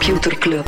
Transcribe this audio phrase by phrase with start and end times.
[0.00, 0.66] Computer Club.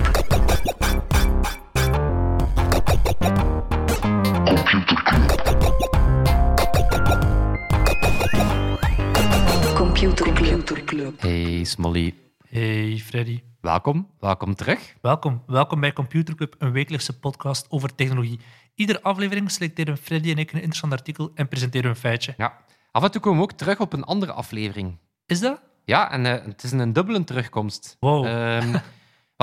[9.74, 11.20] Computer Computer Club.
[11.20, 12.14] Hey Smolly,
[12.48, 14.08] Hey Freddy, welkom.
[14.20, 14.94] Welkom terug.
[15.00, 15.42] welkom.
[15.46, 18.40] Welkom bij Computer Club, een wekelijkse podcast over technologie.
[18.74, 22.34] Iedere aflevering selecteren Freddy en ik een interessant artikel en presenteren een feitje.
[22.36, 22.58] Ja.
[22.90, 24.98] Af en toe komen we ook terug op een andere aflevering.
[25.26, 25.60] Is dat?
[25.84, 27.96] Ja, en eh, het is een dubbele terugkomst.
[28.00, 28.26] Wow.
[28.26, 28.74] Ehm,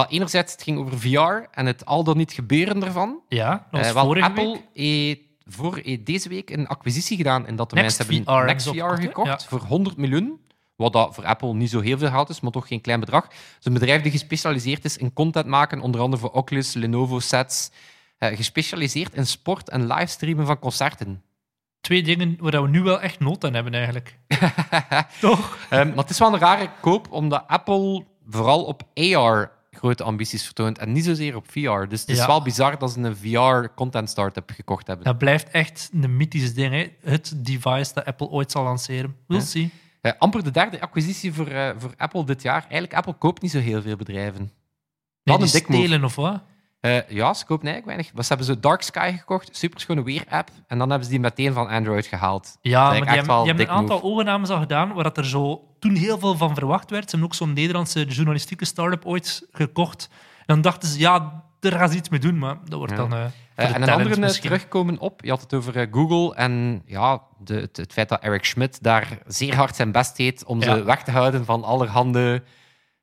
[0.02, 3.20] wel, enerzijds, het ging over VR en het al dan niet gebeuren ervan.
[3.28, 7.70] Ja, dat was Eh, wel, Apple heeft voor deze week een acquisitie gedaan in dat
[7.70, 9.48] de Next mensen VR hebben Next VR opgekocht, gekocht Ja.
[9.50, 10.40] voor 100 miljoen.
[10.76, 13.24] Wat dat voor Apple niet zo heel veel geld is, maar toch geen klein bedrag.
[13.24, 17.20] Het is een bedrijf die gespecialiseerd is in content maken, onder andere voor Oculus, Lenovo
[17.20, 17.72] sets.
[18.18, 21.22] eh, gespecialiseerd in sport en livestreamen van concerten.
[21.82, 24.20] Twee dingen waar we nu wel echt nood aan hebben eigenlijk.
[25.22, 25.58] Toch?
[25.70, 30.44] Ehm, maar het is wel een rare koop, omdat Apple vooral op AR grote ambities
[30.46, 31.88] vertoont en niet zozeer op VR.
[31.88, 32.28] Dus het is Ja.
[32.28, 35.06] wel bizar dat ze een VR-content startup gekocht hebben.
[35.06, 36.74] Dat blijft echt een mythisch ding.
[36.74, 36.88] Hè?
[37.12, 39.16] Het device dat Apple ooit zal lanceren.
[39.28, 39.46] We'll Ja.
[39.46, 39.70] see.
[40.02, 42.62] Eh, amper de derde acquisitie voor, eh, voor Apple dit jaar.
[42.62, 44.52] Eigenlijk, Apple koopt niet zo heel veel bedrijven.
[45.24, 46.42] Nee, die stelen of wat?
[46.80, 48.14] Eh, ja, ze kopen eigenlijk weinig.
[48.14, 50.50] Maar ze hebben zo Dark Sky gekocht, superschone weer-app.
[50.68, 52.58] En dan hebben ze die meteen van Android gehaald.
[52.62, 55.68] Ja, maar die hebben, die dik een aantal overnames al gedaan waar dat er zo
[55.80, 57.04] toen heel veel van verwacht werd.
[57.04, 60.08] Ze hebben ook zo'n Nederlandse journalistieke start-up ooit gekocht.
[60.38, 62.98] En dan dachten ze, ja, daar gaan ze iets mee doen, maar dat wordt Ja.
[62.98, 63.10] dan...
[63.10, 64.50] de en een andere misschien.
[64.50, 65.24] terugkomen op.
[65.24, 69.18] Je had het over Google en ja, de, het, het feit dat Eric Schmidt daar
[69.28, 70.76] zeer hard zijn best deed om Ja.
[70.76, 72.44] ze weg te houden van allerhande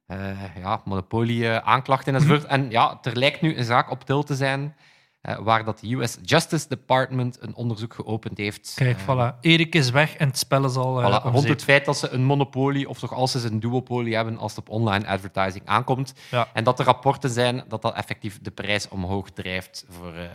[0.06, 2.22] eh ja, monopolie-aanklachten Mhm.
[2.22, 2.50] enzovoort.
[2.50, 4.76] En ja, er lijkt nu een zaak op til te zijn
[5.20, 8.72] eh, waar dat de US Justice Department een onderzoek geopend heeft.
[8.76, 9.40] Kijk, Eh, voilà.
[9.40, 11.02] Erik is weg en het spel is al...
[11.02, 14.14] eh, Voilà, rond het feit dat ze een monopolie, of toch als ze een duopolie
[14.14, 16.14] hebben als het op online advertising aankomt.
[16.30, 16.48] Ja.
[16.52, 20.28] En dat er rapporten zijn dat dat effectief de prijs omhoog drijft voor, eh,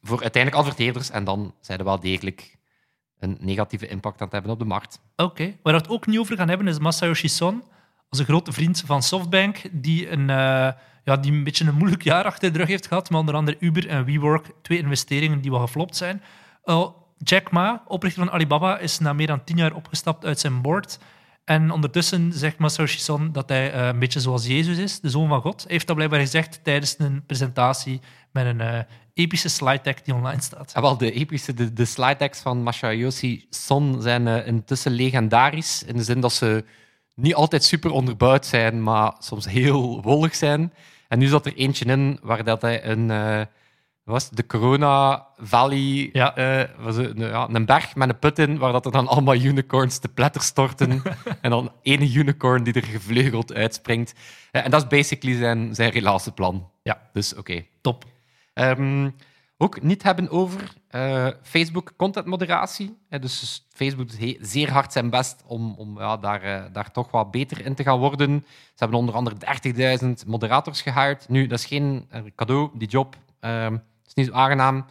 [0.00, 1.10] voor uiteindelijk adverteerders.
[1.10, 2.56] En dan zijn er wel degelijk
[3.18, 5.00] een negatieve impact aan het hebben op de markt.
[5.16, 5.44] Oké.
[5.62, 7.62] Waar we het ook niet over gaan hebben is Masayoshi Son,
[8.10, 10.70] onze grote vriend van Softbank, die een, eh,
[11.04, 13.56] ja, die een beetje een moeilijk jaar achter de rug heeft gehad, maar onder andere
[13.60, 16.22] Uber en WeWork, twee investeringen die wel geflopt zijn.
[16.64, 16.86] Eh,
[17.18, 20.98] Jack Ma, oprichter van Alibaba, is na meer dan tien jaar opgestapt uit zijn board.
[21.44, 25.28] En ondertussen zegt Masayoshi Son dat hij eh, een beetje zoals Jezus is, de zoon
[25.28, 25.62] van God.
[25.62, 28.00] Hij heeft dat blijkbaar gezegd tijdens een presentatie
[28.32, 28.78] met een eh,
[29.14, 30.72] epische slide deck die online staat.
[30.72, 35.82] En wel, de epische, de, de slide decks van Masayoshi Son zijn intussen legendarisch.
[35.82, 36.64] In de zin dat ze
[37.20, 40.72] niet altijd super onderbouwd zijn, maar soms heel wollig zijn.
[41.08, 43.06] En nu zat er eentje in waar dat hij een...
[43.06, 43.48] wat
[44.04, 46.36] was de Corona Valley, Ja.
[46.36, 49.34] eh, was een, ja, een berg met een put in, waar dat er dan allemaal
[49.34, 51.02] unicorns te pletter storten.
[51.40, 54.14] en dan ene unicorn die er gevleugeld uitspringt.
[54.50, 56.70] Eh, en dat is basically zijn, zijn relatieplan.
[56.82, 57.00] Ja.
[57.12, 57.64] Dus oké.
[57.80, 58.04] Top.
[58.54, 59.10] Ehm,
[59.62, 62.98] ook niet hebben over eh, Facebook contentmoderatie.
[63.20, 67.30] Dus Facebook doet zeer hard zijn best om, om ja, daar, eh, daar toch wat
[67.30, 68.44] beter in te gaan worden.
[68.46, 69.36] Ze hebben onder andere
[70.22, 71.28] 30.000 moderators gehired.
[71.28, 73.16] Nu, dat is geen eh, cadeau, die job.
[73.40, 73.76] Ehm
[74.06, 74.86] is niet zo aangenaam.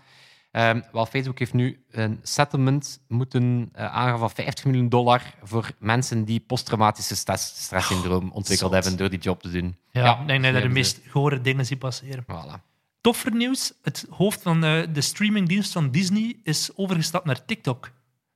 [0.51, 5.71] Ehm, wel, Facebook heeft nu een settlement moeten eh, aangaan van 50 miljoen dollar voor
[5.79, 8.83] mensen die posttraumatische stress- stresssyndroom ontwikkeld zot.
[8.83, 9.77] hebben door die job te doen.
[9.91, 12.23] Ja, ik denk dat je de meest gore dingen ziet passeren.
[12.23, 12.68] Voilà.
[13.01, 13.73] Toffer nieuws.
[13.81, 17.91] Het hoofd van eh, de streamingdienst van Disney is overgestapt naar TikTok.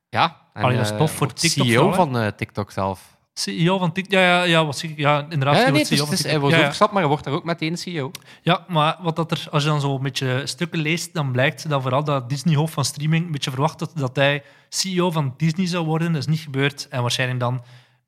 [0.08, 3.16] Ja, en, Allee, dat is eh, tof voor TikTok CEO vooral, van eh, TikTok zelf.
[3.34, 4.12] CEO van TikTok.
[4.12, 5.56] Ja, ja, ja, ja inderdaad.
[5.56, 6.30] Ja, nee, CEO van het is, TikTok.
[6.30, 8.10] hij wordt ja, overgestapt, maar hij wordt daar ook meteen CEO.
[8.42, 11.68] Ja, maar wat dat er, als je dan zo een beetje stukken leest, dan blijkt
[11.68, 15.66] dat vooral dat Disney-hoofd van streaming een beetje verwacht had dat hij CEO van Disney
[15.66, 16.12] zou worden.
[16.12, 16.88] Dat is niet gebeurd.
[16.88, 17.62] En waarschijnlijk dan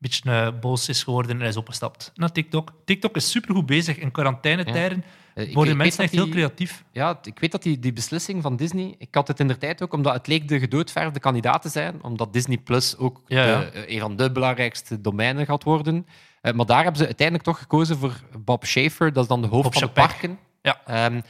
[0.08, 2.72] beetje eh, boos is geworden en hij is opgestapt naar TikTok.
[2.84, 5.04] TikTok is supergoed bezig in quarantainetijden.
[5.34, 6.84] Eh, ik- Worden ik mensen echt heel creatief.
[6.92, 8.94] Ja, ik weet dat die, die beslissing van Disney...
[8.98, 12.02] Ik had het in de tijd ook, omdat het leek de gedoodverfde kandidaat te zijn,
[12.02, 13.58] omdat Disney Plus ook Ja, ja.
[13.60, 16.06] de- eh, een van de belangrijkste domeinen gaat worden.
[16.40, 19.48] Eh, maar daar hebben ze uiteindelijk toch gekozen voor Bob Schaefer, dat is dan de
[19.48, 20.38] hoofd Bob van de parken.
[20.62, 20.80] Ja.
[20.86, 21.20] Ehm,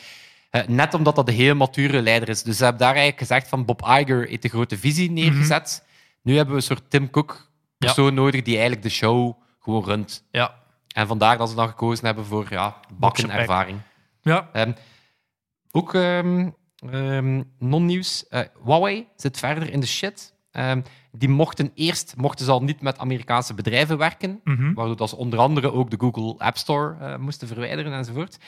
[0.50, 2.42] eh, net omdat dat een heel mature leider is.
[2.42, 5.84] Dus ze hebben daar eigenlijk gezegd van Bob Iger heeft de grote visie neergezet.
[6.22, 10.24] Nu hebben we een soort Tim Cook persoon nodig die eigenlijk de show gewoon runt.
[10.30, 10.54] Ja.
[10.94, 13.78] En vandaar dat ze dan gekozen hebben voor ja, bakkenervaring.
[14.22, 14.48] Ja.
[14.52, 14.72] Ehm,
[15.70, 16.50] ook ehm,
[17.58, 18.28] non-nieuws.
[18.28, 20.34] Eh, Huawei zit verder in de shit.
[21.12, 24.72] Die mochten eerst mochten ze al niet met Amerikaanse bedrijven werken, Mhm.
[24.74, 28.38] waardoor dat ze onder andere ook de Google App Store eh, moesten verwijderen enzovoort.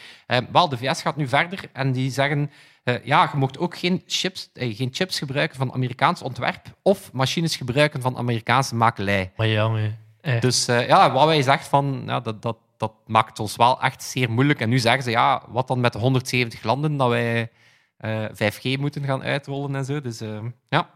[0.52, 2.50] Wel, de VS gaat nu verder en die zeggen
[2.88, 7.12] eh, ja, je mocht ook geen chips, eh, geen chips gebruiken van Amerikaans ontwerp of
[7.12, 9.32] machines gebruiken van Amerikaanse makelij.
[9.36, 12.92] Maar ja, maar, eh, Dus eh, ja, wat wij zegt van, ja, dat, dat, dat
[13.06, 14.60] maakt het ons wel echt zeer moeilijk.
[14.60, 17.50] En nu zeggen ze, ja, wat dan met de 170 landen dat wij
[17.96, 20.00] eh, 5G moeten gaan uitrollen en zo.
[20.00, 20.22] Dus
[20.68, 20.90] ja.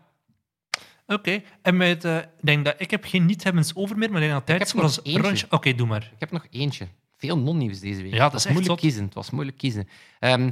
[1.07, 4.47] Oké, en met, ik denk dat ik heb geen niet-hebbens over meer, maar ik denk
[4.47, 4.71] dat het tijd
[5.03, 5.47] voor ons.
[5.49, 6.03] Oké, doe maar.
[6.03, 6.89] Ik heb nog eentje.
[7.17, 8.13] Veel non-nieuws deze week.
[8.13, 9.05] Ja, dat Het is was echt moeilijk kiezen.
[9.05, 9.89] Het was moeilijk kiezen.
[10.19, 10.51] Ehm,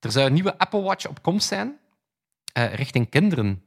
[0.00, 1.78] er zou een nieuwe Apple Watch op komst zijn,
[2.52, 3.62] eh, richting kinderen.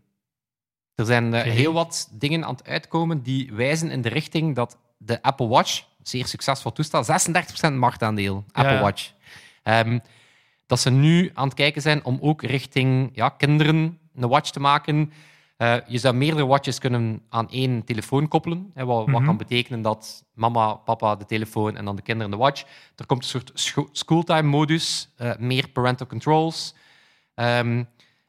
[0.95, 4.77] Er zijn eh, heel wat dingen aan het uitkomen die wijzen in de richting dat
[4.97, 8.81] de Apple Watch, zeer succesvol toestel, 36% marktaandeel, Apple ja.
[8.81, 9.11] Watch.
[9.63, 9.99] Ehm,
[10.65, 14.59] dat ze nu aan het kijken zijn om ook richting ja, kinderen een watch te
[14.59, 15.13] maken.
[15.63, 18.71] Eh, je zou meerdere watches kunnen aan één telefoon koppelen.
[18.73, 19.25] Hè, wat, wat Mhm.
[19.25, 22.63] kan betekenen dat mama, papa de telefoon en dan de kinderen de watch.
[22.95, 26.75] Er komt een soort scho- schooltime-modus, eh, meer parental controls.
[27.35, 27.83] Ehm,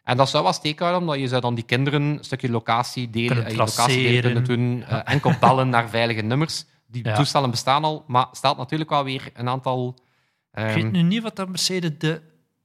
[0.05, 3.11] en dat zou wel steek houden, omdat je zou dan die kinderen een stukje locatie
[3.11, 6.65] delen, eh, je locatie delen kunnen doen, eh, enkel bellen naar veilige nummers.
[6.87, 7.15] Die Ja.
[7.15, 9.95] toestellen bestaan al, maar stelt natuurlijk wel weer een aantal...
[10.53, 12.23] Ik ehm, weet nu niet wat dat Mercedes de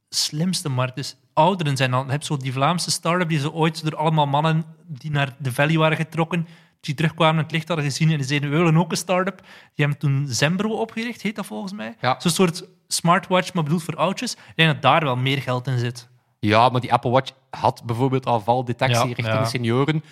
[0.09, 1.15] slimste markt is.
[1.39, 2.05] Ouderen zijn dan.
[2.05, 5.53] Je hebt zo die Vlaamse start-up die ze ooit door allemaal mannen die naar de
[5.53, 6.47] Valley waren getrokken,
[6.79, 9.37] die terugkwamen en het licht hadden gezien en die zeiden, we willen ook een start-up.
[9.75, 11.95] Die hebben toen Zembro opgericht, heet dat volgens mij.
[12.01, 12.15] Ja.
[12.19, 14.33] Zo'n soort smartwatch, maar bedoeld voor oudjes.
[14.33, 16.07] Ik denk dat daar wel meer geld in zit.
[16.39, 19.45] Ja, maar die Apple Watch had bijvoorbeeld al valdetectie Ja, richting ja.
[19.45, 20.03] senioren.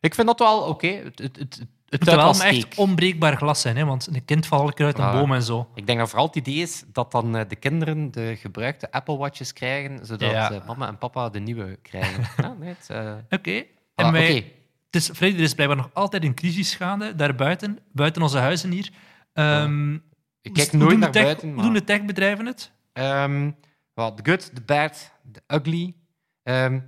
[0.00, 0.86] Ik vind dat wel oké.
[0.86, 1.66] Het, het,
[1.98, 3.84] Het moet wel echt onbreekbaar glas zijn, hè?
[3.84, 5.68] want een kind valt uit een boom en zo.
[5.74, 9.16] Ik denk dat vooral het idee is dat dan eh, de kinderen de gebruikte Apple
[9.16, 10.50] Watches krijgen, zodat Ja.
[10.52, 12.24] eh, mama en papa de nieuwe krijgen.
[12.42, 13.64] ja, nee, het, eh, Oké.
[13.94, 14.52] En wij,
[14.90, 18.90] is, Freddy, er is blijkbaar nog altijd een crisis gaande, daarbuiten, buiten onze huizen hier.
[19.32, 19.94] Ehm,
[20.42, 21.52] Ik kijk hoe nooit doen de naar buiten.
[21.52, 22.70] Hoe doen de techbedrijven het?
[22.92, 23.50] Ehm,
[23.94, 25.94] wel, the good, the bad, the ugly.
[26.42, 26.80] Ehm,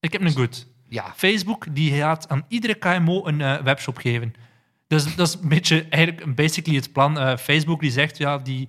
[0.00, 0.66] Ik heb een goed.
[0.88, 4.34] ja, Facebook die gaat aan iedere KMO een webshop geven.
[4.88, 7.18] Dus dat is een beetje eigenlijk basically het plan.
[7.18, 8.68] Eh, Facebook die zegt, ja, die,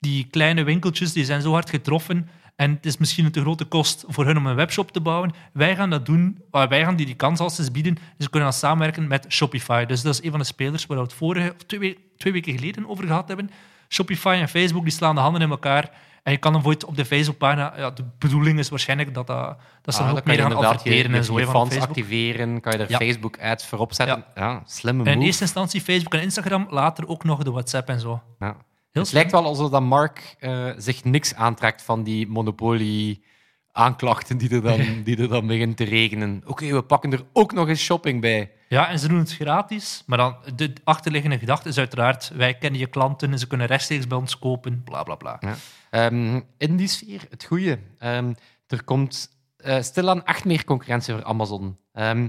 [0.00, 3.64] die kleine winkeltjes die zijn zo hard getroffen en het is misschien een te grote
[3.64, 5.32] kost voor hun om een webshop te bouwen.
[5.52, 7.94] Wij gaan dat doen, uh, wij gaan die die kans als bieden.
[8.16, 9.84] We kunnen dan samenwerken met Shopify.
[9.84, 12.58] Dus dat is een van de spelers waar we het vorige, twee, we- twee weken
[12.58, 13.50] geleden over gehad hebben.
[13.88, 15.90] Shopify en Facebook die slaan de handen in elkaar.
[16.22, 17.72] En je kan dan bijvoorbeeld op de Facebookpagina...
[17.76, 21.10] Ja, de bedoeling is waarschijnlijk dat, dat, dat ze ah, dan ook meer gaan adverteren
[21.10, 21.38] je, en zo.
[21.38, 21.88] je van fans Facebook.
[21.88, 22.98] activeren, kan je er Ja.
[22.98, 24.24] Facebook-ads voor opzetten.
[24.34, 25.26] Ja, slimme En in move.
[25.26, 28.22] eerste instantie Facebook en Instagram, later ook nog de WhatsApp en zo.
[28.38, 28.56] Ja.
[28.90, 34.50] Heel Het lijkt wel alsof dat Mark eh, zich niks aantrekt van die monopolie-aanklachten die,
[34.50, 36.42] er dan- die er dan beginnen te regenen.
[36.46, 38.50] Oké, we pakken er ook nog eens shopping bij.
[38.70, 40.02] Ja, en ze doen het gratis.
[40.06, 44.06] Maar dan, de achterliggende gedachte is uiteraard, wij kennen je klanten en ze kunnen rechtstreeks
[44.06, 45.36] bij ons kopen, bla bla bla.
[45.40, 45.54] Ja.
[45.90, 47.78] Ehm, in die sfeer, het goede.
[47.98, 48.32] Ehm,
[48.66, 51.78] er komt eh, stilaan echt meer concurrentie voor Amazon.
[51.92, 52.28] Ehm,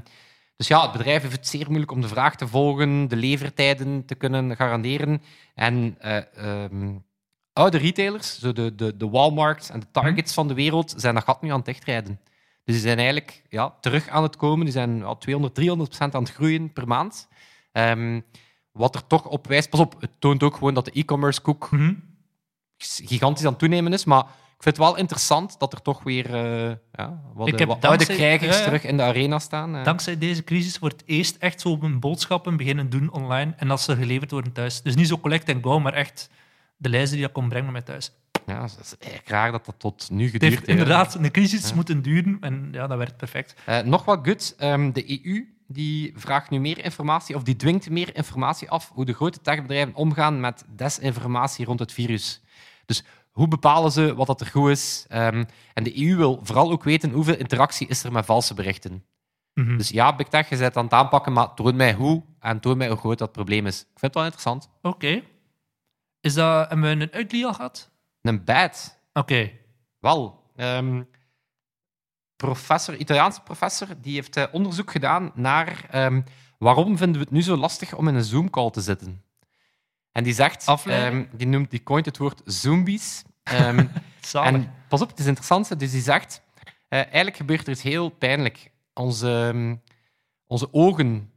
[0.56, 4.06] dus ja, het bedrijf heeft het zeer moeilijk om de vraag te volgen, de levertijden
[4.06, 5.22] te kunnen garanderen.
[5.56, 6.66] En eh,
[7.54, 11.24] oude retailers, zo de, de, de Walmarts en de Targets van de wereld, zijn dat
[11.24, 12.20] gat nu aan het dichtrijden.
[12.64, 14.64] Dus die zijn eigenlijk ja, terug aan het komen.
[14.66, 17.28] Die zijn al 200, 300 procent aan het groeien per maand.
[17.72, 18.22] Ehm,
[18.72, 19.70] wat er toch op wijst...
[19.70, 21.94] Pas op, het toont ook gewoon dat de e-commerce koek Mhm.
[23.06, 24.06] gigantisch aan het toenemen is.
[24.06, 24.24] Maar
[24.58, 28.06] ik vind het wel interessant dat er toch weer eh, ja, wat, Ik wat oude
[28.06, 29.76] krijgers terug in de arena staan.
[29.76, 29.84] eh.
[29.84, 33.82] Dankzij deze crisis wordt het eerst echt zo hun boodschappen beginnen doen online en dat
[33.82, 34.82] ze geleverd worden thuis.
[34.82, 36.30] Dus niet zo collect en go, maar echt
[36.78, 38.12] de lijsten die dat komt brengen naar mij thuis.
[38.46, 41.76] Ja, het is eigenlijk raar dat dat tot nu geduurd heeft inderdaad een crisis Ja.
[41.76, 43.56] moeten duren en ja, dat werkt perfect.
[43.66, 44.56] Eh, nog wat goed.
[44.58, 49.06] Ehm, de EU die vraagt nu meer informatie, of die dwingt meer informatie af hoe
[49.06, 52.42] de grote techbedrijven omgaan met desinformatie rond het virus.
[52.86, 55.06] Dus hoe bepalen ze wat dat er goed is?
[55.08, 55.44] Ehm,
[55.74, 59.04] en de EU wil vooral ook weten hoeveel interactie is er met valse berichten.
[59.54, 59.78] Mhm.
[59.78, 62.78] Dus ja, Big Tech, je bent aan het aanpakken, maar toon mij hoe en toon
[62.78, 63.80] mij hoe groot dat probleem is.
[63.80, 64.70] Ik vind het wel interessant.
[64.82, 65.22] Oké.
[66.22, 67.91] Is dat, hebben we een uitlie al gehad?
[68.22, 69.00] Een bad.
[69.14, 69.52] Oké.
[70.00, 70.40] Wel.
[70.56, 71.04] ehm,
[72.36, 76.22] professor, Italiaanse professor, die heeft eh, onderzoek gedaan naar ehm,
[76.60, 79.24] waarom vinden we het nu zo lastig om in een Zoom-call te zitten.
[80.12, 83.24] En die zegt, ehm, die, noemt, die coint het woord zombies.
[84.34, 85.80] En pas op, het is interessant.
[85.80, 86.42] Dus die zegt,
[86.88, 88.72] eh, eigenlijk gebeurt er iets heel pijnlijk.
[88.94, 89.80] Onze,
[90.48, 91.32] onze ogen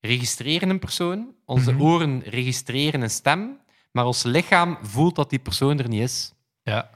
[0.00, 1.82] registreren een persoon, onze Mhm.
[1.82, 6.32] oren registreren een stem, maar ons lichaam voelt dat die persoon er niet is.
[6.62, 6.90] Ja.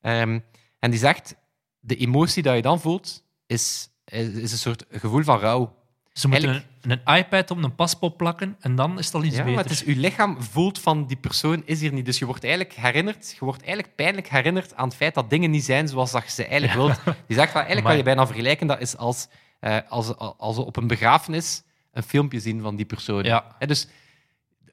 [0.00, 0.38] Ehm,
[0.78, 1.34] en die zegt,
[1.80, 5.82] de emotie die je dan voelt, is, is, een soort gevoel van rouw.
[6.12, 9.24] Ze moeten Eigenlijk- een, een iPad op een paspoort plakken en dan is het al
[9.24, 9.70] iets Ja, maar beter.
[9.70, 12.04] het is, je lichaam voelt van die persoon is hier niet.
[12.04, 15.50] Dus je wordt eigenlijk herinnerd, je wordt eigenlijk pijnlijk herinnerd aan het feit dat dingen
[15.50, 17.16] niet zijn zoals dat je ze eigenlijk wilt.
[17.26, 17.96] Die zegt van, eigenlijk kan Amai.
[17.96, 19.28] je bijna vergelijken, dat is als,
[19.60, 23.22] eh, als, als we op een begrafenis een filmpje zien van die persoon.
[23.24, 23.56] Ja.
[23.58, 23.88] Dus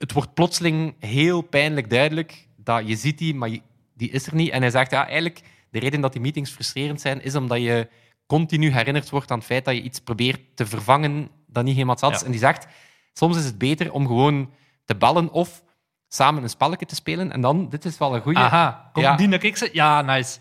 [0.01, 3.61] het wordt plotseling heel pijnlijk duidelijk dat je ziet die, maar je-
[3.93, 4.49] die is er niet.
[4.49, 5.41] En hij zegt, ja, eigenlijk,
[5.71, 7.87] de reden dat die meetings frustrerend zijn, is omdat je
[8.25, 11.97] continu herinnerd wordt aan het feit dat je iets probeert te vervangen dat niet helemaal
[11.97, 12.19] zat.
[12.19, 12.25] Ja.
[12.25, 12.67] En die zegt,
[13.13, 14.49] soms is het beter om gewoon
[14.85, 15.63] te bellen of
[16.07, 17.31] samen een spelletje te spelen.
[17.31, 18.37] En dan, dit is wel een goeie.
[18.37, 19.15] Aha, komt Ja.
[19.15, 19.69] die dat ik?
[19.73, 20.39] Ja, nice.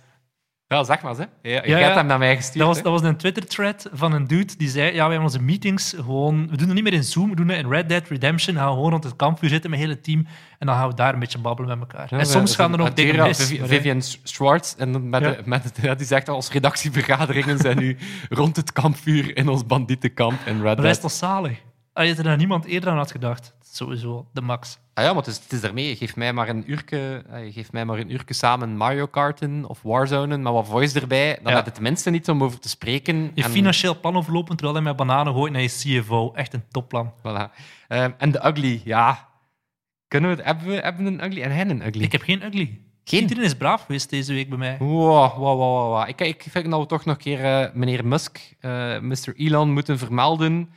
[0.74, 1.24] Ja, zeg maar, hè.
[1.42, 2.58] Ja, je hebt hem naar mij gestuurd.
[2.58, 2.82] Dat was, hè.
[2.82, 6.48] dat was een Twitter-thread van een dude die zei: Ja, we hebben onze meetings gewoon.
[6.50, 8.54] We doen het niet meer in Zoom, we doen het in Red Dead Redemption.
[8.54, 10.26] Dan gaan we gewoon rond het kampvuur zitten met het hele team.
[10.58, 12.06] En dan gaan we daar een beetje babbelen met elkaar.
[12.10, 13.52] Ja, en soms we- gaan er nog het dingen mis.
[13.62, 14.74] Vivian Schwartz.
[14.78, 17.96] En met de, met ja, die zegt al, onze redactievergaderingen zijn nu
[18.28, 21.00] rond het kampvuur in ons bandietenkamp in Red Maar dat is Dead.
[21.00, 21.58] toch zalig?
[21.92, 23.54] Als er daar niemand eerder aan had gedacht.
[23.72, 24.78] Sowieso, de max.
[24.94, 25.96] Ah ja, maar het is, het is daarmee.
[25.96, 29.82] Geef mij maar een uurtje, eh, geef mij maar een uurtje samen Mario Karten of
[29.82, 31.38] Warzone, maar wat voice erbij.
[31.42, 31.56] Dan Ja.
[31.56, 33.30] heb je tenminste iets om over te spreken.
[33.34, 35.68] Je En- financieel plan overlopen terwijl hij met bananen gooit naar je
[36.00, 36.32] CFO.
[36.32, 37.12] Echt een topplan.
[37.18, 37.54] Voilà.
[37.88, 39.28] Ehm, en de ugly, ja.
[40.08, 42.02] Kunnen we het, hebben, we, hebben we een ugly en hen een ugly?
[42.02, 42.80] Ik heb geen ugly.
[43.04, 43.20] Geen?
[43.20, 44.76] Iedereen is braaf geweest deze week bij mij.
[44.78, 46.08] Wow, wow, wow, wow, wow.
[46.08, 49.32] Ik, ik vind dat we toch nog een keer eh, meneer Musk, eh Mr.
[49.36, 50.70] Elon, moeten vermelden.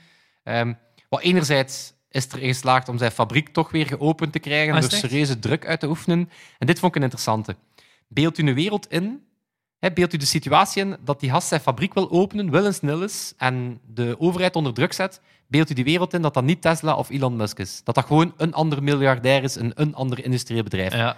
[0.44, 0.74] Ehm
[1.14, 4.90] wat enerzijds is er geslaagd om zijn fabriek toch weer geopend te krijgen Ah, is
[4.90, 6.30] door serieuze druk uit te oefenen.
[6.58, 7.56] En dit vond ik een interessante.
[8.08, 9.24] Beeld u een wereld in,
[9.80, 13.34] hè, beeld u de situatie in dat die gast zijn fabriek wil openen, willens nillens,
[13.38, 15.22] en de overheid onder druk zet.
[15.48, 17.82] Beeld u die wereld in dat dat niet Tesla of Elon Musk is.
[17.84, 20.94] Dat dat gewoon een ander miljardair is, een, een ander industrieel bedrijf.
[20.94, 21.16] Ja.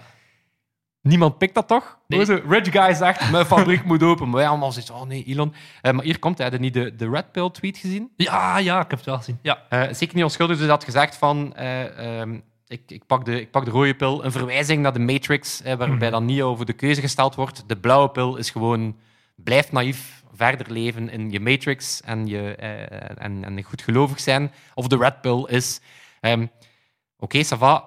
[1.06, 1.98] Niemand pikt dat toch?
[2.06, 2.24] Nee.
[2.24, 4.30] Zo, rich guy zegt, mijn fabriek moet open.
[4.30, 5.54] Maar ja, allemaal zoiets, oh nee, Elon.
[5.82, 8.10] Eh, maar hier komt hij, had je niet de, de Red Pill tweet gezien?
[8.16, 9.38] ja, ja, ik heb het wel gezien.
[9.42, 9.62] Ja.
[9.68, 11.54] Eh, zeker niet onschuldig, dus hij had gezegd van...
[11.54, 14.98] eh, ehm, ik, ik, pak de, ik pak de rode pil, een verwijzing naar de
[14.98, 16.10] Matrix, waarbij Mhm.
[16.10, 17.64] dan niet over de keuze gesteld wordt.
[17.68, 18.96] De blauwe pil is gewoon,
[19.34, 22.54] blijf naïef verder leven in je Matrix en, je,
[23.18, 24.52] en, en goed gelovig zijn.
[24.74, 25.80] Of de red pill is,
[26.20, 26.46] ehm,
[27.18, 27.84] oké, ça va,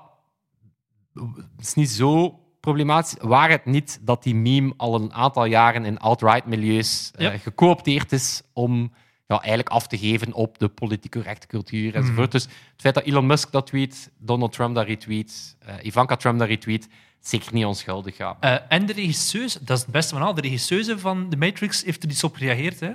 [1.58, 3.16] het is niet zo problematisch.
[3.22, 7.38] Waar het niet dat die meme al een aantal jaren in alt-right milieus eh, Ja.
[7.38, 8.92] gecoopteerd is om
[9.28, 12.32] ja, eigenlijk af te geven op de politiek correcte cultuur enzovoort.
[12.32, 16.40] Dus het feit dat Elon Musk dat tweet, Donald Trump dat retweet, eh, Ivanka Trump
[16.40, 16.88] dat retweet,
[17.20, 18.18] zeker niet onschuldig.
[18.18, 18.38] Ja.
[18.40, 21.84] Eh, en de regisseuse, dat is het beste van al, de regisseuse van The Matrix
[21.84, 22.80] heeft er iets op gereageerd.
[22.80, 22.92] Hè?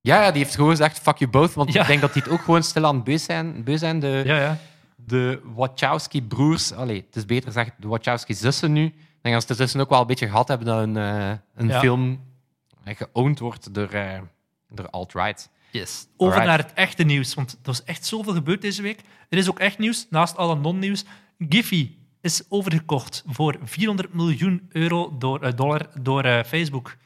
[0.00, 1.80] Ja, ja, die heeft gewoon gezegd fuck you both, want Ja.
[1.80, 3.64] ik denk dat die het ook gewoon stilaan beu zijn.
[3.64, 4.58] Beu zijn de, Ja, ja.
[5.06, 8.84] De Wachowski-broers, het is beter gezegd de Wachowski-zussen nu.
[8.84, 11.30] Ik denk dat ze de zussen ook wel een beetje gehad hebben dat een, eh,
[11.54, 11.80] een Ja.
[11.80, 12.20] film
[12.84, 14.20] eh, geowned wordt door, eh,
[14.68, 15.48] door alt-right.
[15.70, 16.06] Yes.
[16.16, 16.46] Over Alright.
[16.46, 19.00] naar het echte nieuws, want er was echt zoveel gebeurd deze week.
[19.28, 21.04] Er is ook echt nieuws, naast alle non-nieuws.
[21.38, 26.96] Giphy is overgekocht voor 400 miljoen euro door, dollar door Facebook.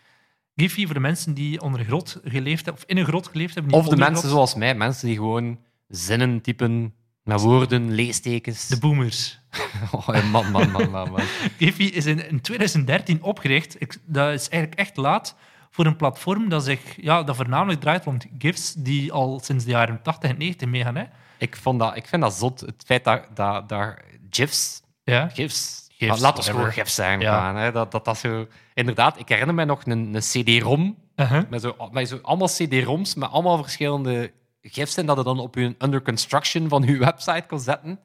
[0.57, 3.55] Giphy, voor de mensen die onder een grot geleefd hebben, of in een grot geleefd
[3.55, 3.73] hebben.
[3.73, 4.31] Of de een mensen grot.
[4.31, 6.95] zoals mij, mensen die gewoon zinnen typen
[7.29, 8.67] met woorden, leestekens.
[8.67, 9.37] De boomers.
[9.93, 11.21] Oh, man, man, man, man, man.
[11.59, 13.81] Giphy is in, in 2013 opgericht.
[13.81, 15.35] Ik, dat is eigenlijk echt laat
[15.71, 19.71] voor een platform dat, zich, ja, dat voornamelijk draait rond GIFs, die al sinds de
[19.71, 20.97] jaren 80 en 90 meegaan.
[20.97, 21.05] Hè?
[21.39, 23.95] Ik, vond dat, ik vind dat zot, het feit dat, dat, dat
[24.31, 25.29] GIFs, Ja.
[25.29, 27.21] GIFs, GIFs, laat ons gewoon GIFs zijn.
[27.21, 27.41] Ja.
[27.41, 28.47] gewoon, hè, dat, dat, dat zo...
[28.75, 31.43] Inderdaad, ik herinner me nog een, een CD-ROM, Uh-huh.
[31.51, 34.33] met zo, met zo allemaal CD-ROMs met allemaal verschillende
[34.63, 38.01] GIFs en dat je dan op je under construction van je website kon zetten.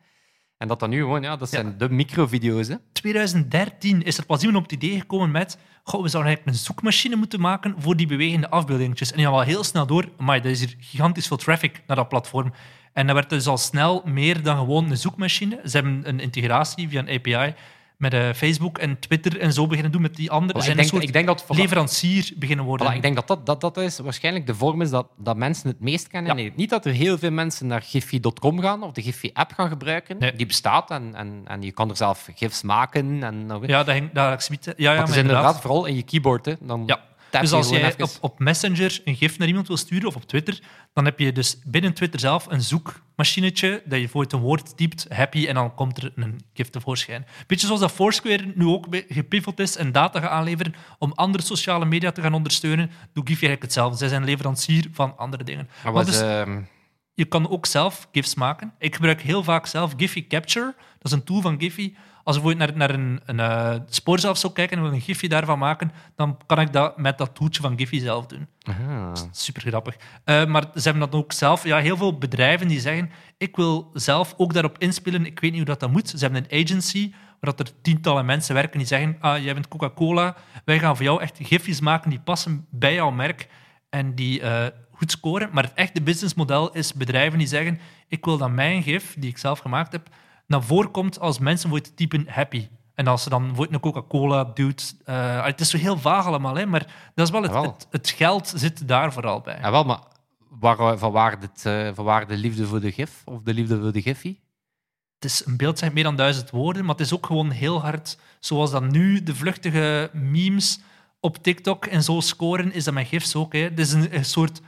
[0.58, 2.68] En dat dan nu gewoon, ja, dat zijn de microvideo's.
[2.68, 2.76] Hè.
[2.94, 6.64] 2013 is er pas iemand op het idee gekomen met goh, we zouden eigenlijk een
[6.66, 9.12] zoekmachine moeten maken voor die bewegende afbeeldingetjes.
[9.12, 11.96] En die hadden al heel snel door, maar er is hier gigantisch veel traffic naar
[11.96, 12.54] dat platform.
[12.94, 15.60] En dat werd dus al snel meer dan gewoon een zoekmachine.
[15.66, 17.54] Ze hebben een integratie via een API
[18.04, 20.54] met eh, Facebook en Twitter en zo beginnen doen met die andere.
[20.54, 21.46] Voilà, ik, zijn een denk, soort ik denk dat...
[21.48, 22.92] leverancier beginnen worden.
[22.92, 25.68] Voilà, ik denk dat dat, dat dat is waarschijnlijk de vorm is dat, dat mensen
[25.70, 26.36] het meest kennen.
[26.36, 26.42] Ja.
[26.42, 30.18] Nee, niet dat er heel veel mensen naar Giphy.com gaan of de Giphy-app gaan gebruiken.
[30.20, 30.34] Nee.
[30.36, 33.24] Die bestaat en, en, en je kan er zelf GIFs maken.
[33.24, 36.46] En, Ja, dat, ik zoiets- ja, ja, maar het is inderdaad vooral in je keyboard.
[36.46, 36.54] Hè.
[36.60, 37.00] Dan Ja.
[37.42, 40.16] Dus je als jij even- op, op Messenger een gif naar iemand wil sturen of
[40.16, 40.60] op Twitter,
[40.94, 42.62] dan heb je dus binnen Twitter zelf een
[43.16, 46.70] zoekmachinetje dat je voor het een woord typt, happy, en dan komt er een gif
[46.70, 47.26] tevoorschijn.
[47.48, 51.86] Beetje zoals dat Foursquare nu ook gepivot is en data gaat aanleveren om andere sociale
[51.86, 53.98] media te gaan ondersteunen, doet Giphy eigenlijk hetzelfde.
[53.98, 55.70] Zij zijn leverancier van andere dingen.
[55.94, 56.62] Maar dus- ehm,
[57.14, 58.74] je kan ook zelf GIFs maken.
[58.80, 60.74] Ik gebruik heel vaak zelf Giphy Capture.
[60.76, 61.94] Dat is een tool van Giphy.
[62.24, 65.28] Als ik naar, naar een, een eh, spoor zelf zou kijken en wil een Giphy
[65.28, 68.48] daarvan maken, dan kan ik dat met dat toeltje van Giphy zelf doen.
[69.32, 69.96] Super grappig.
[70.24, 71.64] Eh, maar ze hebben dat ook zelf.
[71.64, 75.26] Ja, heel veel bedrijven die zeggen: Ik wil zelf ook daarop inspelen.
[75.26, 76.10] Ik weet niet hoe dat, dat moet.
[76.10, 79.68] Ze hebben een agency waar dat er tientallen mensen werken die zeggen: ah, Jij bent
[79.68, 80.36] Coca-Cola.
[80.66, 83.48] Wij gaan voor jou echt gifjes maken die passen bij jouw merk
[83.90, 85.50] en die eh, goed scoren.
[85.52, 89.38] Maar het echte businessmodel is bedrijven die zeggen: Ik wil dat mijn gif, die ik
[89.38, 90.10] zelf gemaakt heb,
[90.48, 92.68] naar voren komt als mensen voor te typen happy.
[92.94, 94.96] En als ze dan wordt een Coca-Cola doet...
[95.06, 98.10] eh, het is zo heel vaag allemaal, hè, maar dat is wel het, het, het
[98.10, 99.58] geld zit daar vooral bij.
[99.62, 100.00] Ja, wel, maar
[100.50, 103.80] waar, van, waar dit, eh, van waar de liefde voor de gif of de liefde
[103.82, 104.38] voor de giffy?
[105.16, 107.82] Het is een beeld zegt meer dan duizend woorden, maar het is ook gewoon heel
[107.82, 108.18] hard...
[108.40, 110.80] Zoals dat nu de vluchtige memes
[111.20, 113.54] op TikTok en zo scoren, is dat met gifs ook.
[113.54, 113.60] Hè.
[113.60, 114.62] Het is een, een soort...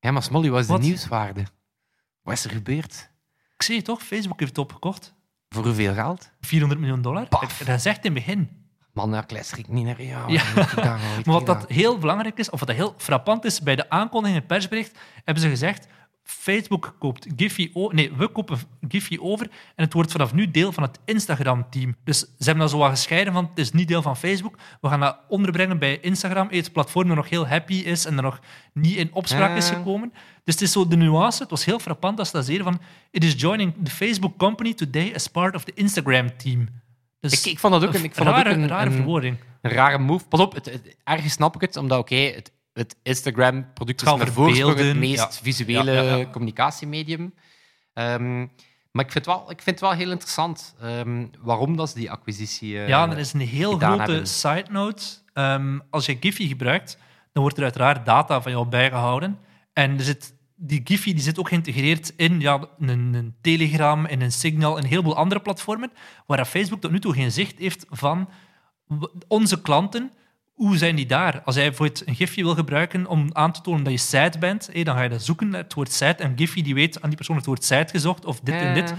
[0.00, 0.80] Ja, maar Smolly, wat is Wat?
[0.80, 1.44] de nieuwswaarde?
[2.22, 3.10] Wat is er gebeurd?
[3.58, 5.14] Ik zie het toch, Facebook heeft het opgekocht.
[5.48, 6.30] Voor hoeveel geld?
[6.40, 7.28] 400 miljoen dollar.
[7.28, 7.58] Paf.
[7.58, 8.48] Dat is echt in het begin.
[8.92, 10.32] Man, daar luister ik niet naar jou.
[10.32, 10.42] Ja.
[10.42, 10.74] Ik
[11.24, 14.34] Maar wat dat heel belangrijk is, of wat dat heel frappant is, bij de aankondiging
[14.34, 15.86] in het persbericht hebben ze gezegd
[16.30, 17.94] Facebook koopt Giphy over.
[17.94, 18.58] Nee, we kopen
[18.88, 21.96] Giphy over en het wordt vanaf nu deel van het Instagram-team.
[22.04, 24.58] Dus ze hebben dat zo wat gescheiden van het is niet deel van Facebook.
[24.80, 28.22] We gaan dat onderbrengen bij Instagram, het platform dat nog heel happy is en er
[28.22, 28.40] nog
[28.72, 30.12] niet in opspraak is gekomen.
[30.44, 31.42] Dus het is zo de nuance.
[31.42, 32.80] Het was heel frappant als dat zeer van
[33.10, 36.68] it is joining the Facebook company today as part of the Instagram-team.
[37.20, 39.36] Dus Ik, ik vond dat ook een, ik vond dat rare, ook een, rare verwoording.
[39.62, 40.26] een rare move.
[40.26, 44.48] Pas op, het, het- ergens snap ik het, omdat oké, het, het Instagram-product is voorsprong
[44.48, 45.42] het beelden, meest ja.
[45.42, 47.34] visuele Ja, communicatiemedium.
[47.92, 48.46] Ehm,
[48.90, 52.10] maar ik vind, wel, ik vind het wel heel interessant ehm, waarom dat ze die
[52.10, 52.78] acquisitie...
[52.78, 54.26] eh, Ja, er is een heel grote hebben.
[54.26, 55.02] side note.
[55.32, 56.98] Ehm, als je Giphy gebruikt,
[57.32, 59.38] dan wordt er uiteraard data van jou bijgehouden.
[59.72, 64.20] En er zit, die Giphy die zit ook geïntegreerd in ja, een, een Telegram, in
[64.20, 65.92] een Signal en een heleboel andere platformen,
[66.26, 68.28] waar Facebook tot nu toe geen zicht heeft van
[69.28, 70.12] onze klanten.
[70.58, 71.42] Hoe zijn die daar?
[71.44, 74.68] Als jij bijvoorbeeld een gifje wil gebruiken om aan te tonen dat je site bent,
[74.72, 77.16] hé, dan ga je dat zoeken, het woord site, en Giphy die weet aan die
[77.16, 78.88] persoon het woord site gezocht, of dit en dit.
[78.88, 78.96] Ja.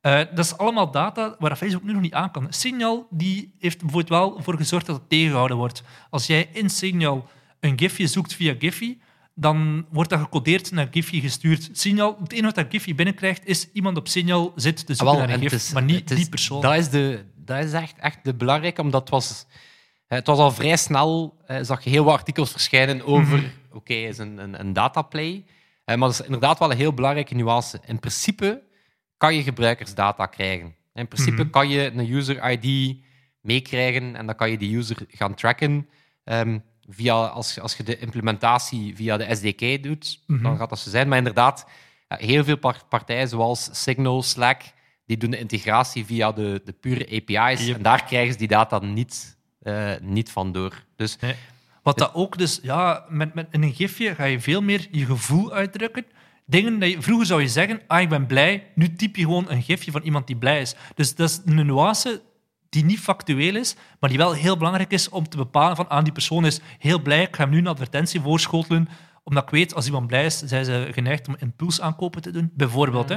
[0.00, 2.46] Eh, dat is allemaal data waar Facebook nu nog niet aan kan.
[2.50, 5.82] Signal die heeft bijvoorbeeld wel voor gezorgd dat het tegengehouden wordt.
[6.10, 7.28] Als jij in Signal
[7.60, 8.96] een gifje zoekt via Giphy,
[9.34, 11.68] dan wordt dat gecodeerd naar Giphy gestuurd.
[11.72, 15.06] Signal, het enige wat dat Giphy binnenkrijgt, is iemand op Signal zit te Ah, zoeken
[15.06, 16.60] wel, naar een en gif, het is- maar niet het is- die persoon.
[16.60, 19.46] Dat is, de, dat is echt, echt de belangrijke, omdat het was,
[20.06, 23.46] het was al vrij snel, eh, zag je heel wat artikels verschijnen over, Mhm.
[23.72, 25.44] oké, is een, een, een dataplay.
[25.84, 27.80] Eh, maar dat is inderdaad wel een heel belangrijke nuance.
[27.86, 28.62] In principe
[29.16, 30.74] kan je gebruikersdata krijgen.
[30.94, 31.50] In principe Mhm.
[31.50, 32.96] kan je een user-ID
[33.40, 35.88] meekrijgen en dan kan je die user gaan tracken.
[36.24, 40.42] Ehm, via, als, als je de implementatie via de SDK doet, Mhm.
[40.42, 41.08] dan gaat dat zo zijn.
[41.08, 41.66] Maar inderdaad,
[42.08, 44.62] heel veel par- partijen zoals Signal, Slack,
[45.06, 47.66] die doen de integratie via de, de pure API's.
[47.66, 47.76] Yep.
[47.76, 49.35] En daar krijgen ze die data niet,
[49.66, 50.82] eh, niet van door.
[50.96, 51.34] Dus Nee.
[51.82, 55.04] Wat dat ook dus, ja, met, met, in een gifje ga je veel meer je
[55.04, 56.04] gevoel uitdrukken.
[56.46, 58.66] Dingen dat je, vroeger zou je zeggen, ah, ik ben blij.
[58.74, 60.74] Nu typ je gewoon een gifje van iemand die blij is.
[60.94, 62.22] Dus dat is een nuance
[62.68, 66.04] die niet factueel is, maar die wel heel belangrijk is om te bepalen van, ah,
[66.04, 68.88] die persoon is heel blij, ik ga hem nu een advertentie voorschotelen,
[69.24, 73.08] omdat ik weet, als iemand blij is, zijn ze geneigd om impulsaankopen te doen, bijvoorbeeld.
[73.08, 73.16] Hè.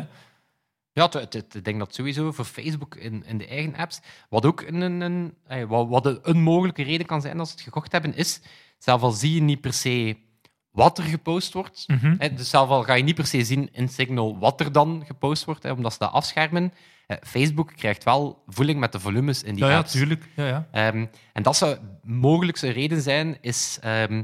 [1.00, 1.22] Ja,
[1.54, 5.02] ik denk dat sowieso voor Facebook in, in de eigen apps, wat ook een, een,
[5.48, 8.42] een, wat, een, een mogelijke reden kan zijn als ze het gekocht hebben, is,
[8.78, 10.18] zelf al zie je niet per se
[10.72, 12.16] wat er gepost wordt, Mhm.
[12.18, 15.04] hè, dus zelf al ga je niet per se zien in Signal wat er dan
[15.06, 16.74] gepost wordt, hè, omdat ze dat afschermen.
[17.08, 19.92] Eh, Facebook krijgt wel voeling met de volumes in die Ja, ja, apps.
[19.92, 20.28] tuurlijk.
[20.36, 20.68] Ja, ja.
[20.72, 23.78] Ehm, en dat zou mogelijk een reden zijn, is...
[23.82, 24.24] ehm,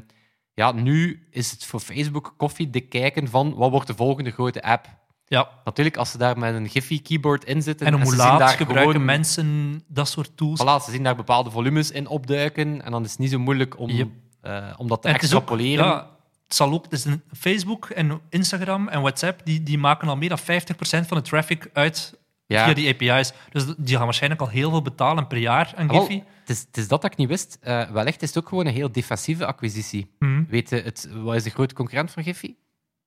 [0.53, 4.87] ja, nu is het voor Facebook koffiedik kijken van wat wordt de volgende grote app.
[5.25, 5.49] Ja.
[5.63, 7.87] Natuurlijk, als ze daar met een Giphy-keyboard in zitten...
[7.87, 10.61] En om ze hoe zien laat daar gebruiken gewoon- mensen dat soort tools.
[10.63, 13.79] Voilà, ze zien daar bepaalde volumes in opduiken en dan is het niet zo moeilijk
[13.79, 14.09] om, Yep.
[14.41, 15.85] eh, om dat te En het is ook- extrapoleren.
[15.85, 16.09] ja,
[16.43, 20.17] het zal ook, het is een Facebook en Instagram en WhatsApp die, die maken al
[20.17, 22.63] meer dan 50% van de traffic uit Ja.
[22.65, 23.33] via die API's.
[23.49, 26.23] Dus die gaan waarschijnlijk al heel veel betalen per jaar aan Wel, Giphy.
[26.39, 27.57] het, is, het is dat dat ik niet wist.
[27.61, 30.15] Eh, wellicht is het ook gewoon een heel defensieve acquisitie.
[30.19, 30.43] Mhm.
[30.47, 32.53] Weet je, het, wat is de grote concurrent van Giphy?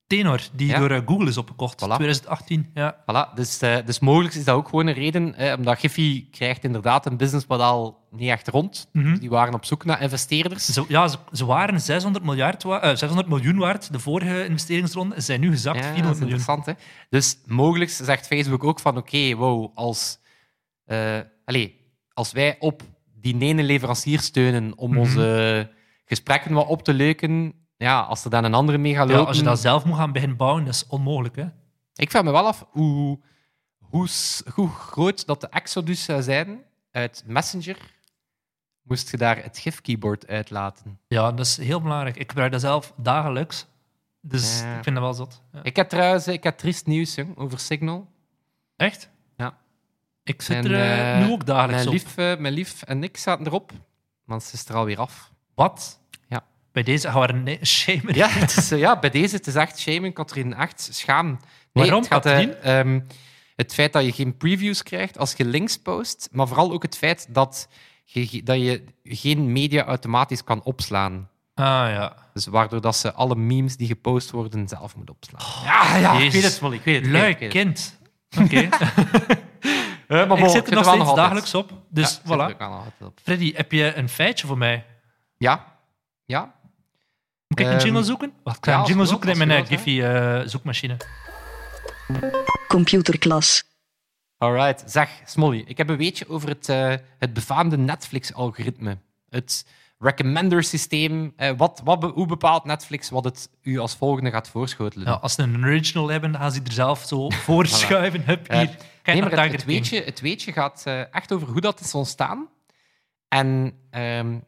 [0.09, 0.79] Tenor, die Ja.
[0.79, 1.95] door eh, Google is opgekocht, Voilà.
[1.95, 2.71] 2018.
[2.75, 2.97] Ja.
[3.01, 6.65] Voilà, dus, eh, dus mogelijk is dat ook gewoon een reden, eh, omdat Giphy krijgt
[6.65, 8.89] inderdaad een businessmodel niet echt rond.
[8.93, 9.19] Mhm.
[9.19, 10.65] Die waren op zoek naar investeerders.
[10.67, 15.15] Ze, ja, ze, ze waren 600, miljard wa- eh, 600 miljoen waard, de vorige investeringsronde.
[15.15, 16.39] Ze zijn nu gezakt, Ja, dat 400 is miljoen.
[16.39, 16.79] interessant.
[16.79, 16.85] Hè?
[17.11, 20.19] Dus mogelijk zegt Facebook ook van oké, wow, als,
[20.85, 22.83] eh, allee, als wij op
[23.21, 24.99] die ene leverancier steunen om Mhm.
[24.99, 25.71] onze
[26.05, 29.29] gesprekken wat op te leuken, ja, als er dan een andere mee gaat Ja, lopen...
[29.29, 31.37] als je dat zelf moet gaan beginnen bouwen, dat is onmogelijk.
[31.37, 31.47] Hè?
[31.95, 33.19] Ik vraag me wel af hoe,
[33.81, 36.61] hoe, groot dat de exodus zou zijn
[36.91, 37.77] uit Messenger,
[38.83, 40.99] moest je daar het GIF-keyboard uitlaten.
[41.09, 42.17] Ja, dat is heel belangrijk.
[42.17, 43.67] Ik gebruik dat zelf dagelijks.
[44.21, 44.77] Dus Ja.
[44.77, 45.43] ik vind dat wel zot.
[45.53, 45.63] Ja.
[45.63, 48.09] Ik heb trouwens ik heb triest nieuws jong, over Signal.
[48.77, 49.11] Echt?
[49.37, 49.59] Ja.
[50.23, 52.03] Ik zit En, er eh, eh, nu ook dagelijks Mijn op.
[52.05, 53.73] lief, eh, mijn lief en ik zaten erop,
[54.25, 55.33] want ze is er alweer af.
[55.55, 56.01] Wat?
[56.73, 58.17] Bij deze gaan we een ne- shamer.
[58.17, 60.55] Ja, het is, eh, ja, bij deze het is echt shaming, Katrien.
[60.55, 61.27] Echt schaam.
[61.27, 61.39] Nee,
[61.73, 62.27] Waarom, het gaat,
[62.63, 63.01] ehm,
[63.57, 66.97] het feit dat je geen previews krijgt als je links post, maar vooral ook het
[66.97, 67.69] feit dat
[68.05, 71.29] je, dat je geen media automatisch kan opslaan.
[71.55, 72.17] Ah ja.
[72.33, 75.65] Dus waardoor dat ze alle memes die gepost worden zelf moet opslaan.
[75.65, 76.33] ja, ja, ik Jezus.
[76.33, 77.05] weet het, Smolly, ik weet het.
[77.05, 77.99] ik Lui weet het, ik weet kind.
[78.45, 78.69] Oké.
[80.09, 81.73] Eh, maar ik zit er nog steeds dagelijks op.
[81.91, 82.57] Dus Ja, voilà.
[83.23, 84.85] Freddy, heb je een feitje voor mij?
[85.37, 85.65] Ja,
[86.25, 86.55] ja.
[87.59, 88.33] Moet ik een Ehm, jingle zoeken?
[88.43, 90.97] Wacht, ik ga ja, een jingle je zoeken in mijn je eh, Giphy eh, zoekmachine.
[92.69, 93.65] Computerklas.
[94.39, 94.91] Alright.
[94.91, 98.99] Zeg, Smolly, ik heb een weetje over het, eh, het befaamde Netflix-algoritme.
[99.31, 99.67] Het
[99.99, 101.33] recommender-systeem.
[101.37, 105.07] Eh, wat, wat, hoe bepaalt Netflix wat het u als volgende gaat voorschotelen?
[105.07, 108.23] Ja, als ze een original hebben, dan gaan ze er zelf zo voor schuiven.
[108.25, 108.67] Hup, Eh, hier.
[109.03, 111.95] Kijk nee, maar het, het, weetje, het weetje gaat eh, echt over hoe dat is
[111.95, 112.49] ontstaan
[113.29, 114.39] en ehm,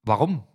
[0.00, 0.46] waarom.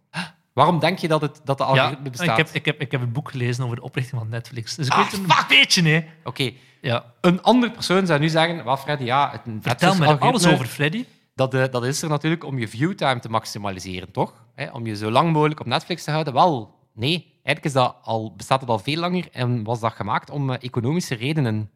[0.55, 2.39] Waarom denk je dat, het, dat de Ja, algoritme bestaat?
[2.39, 4.75] ik heb, ik, heb, ik heb een boek gelezen over de oprichting van Netflix.
[4.75, 6.05] Dus ik Ah, weet een beetje, nee.
[6.23, 7.13] Oké, Ja.
[7.21, 11.05] een andere persoon zou nu zeggen, wat Freddy, ja, het Vertel me alles over Freddy.
[11.33, 14.33] Dat, eh, dat is er natuurlijk om je viewtime te maximaliseren, toch?
[14.71, 16.33] Om je zo lang mogelijk op Netflix te houden.
[16.33, 17.33] Wel, nee.
[17.43, 20.57] Eigenlijk is dat al, bestaat het al veel langer en was dat gemaakt om eh,
[20.61, 21.71] economische redenen.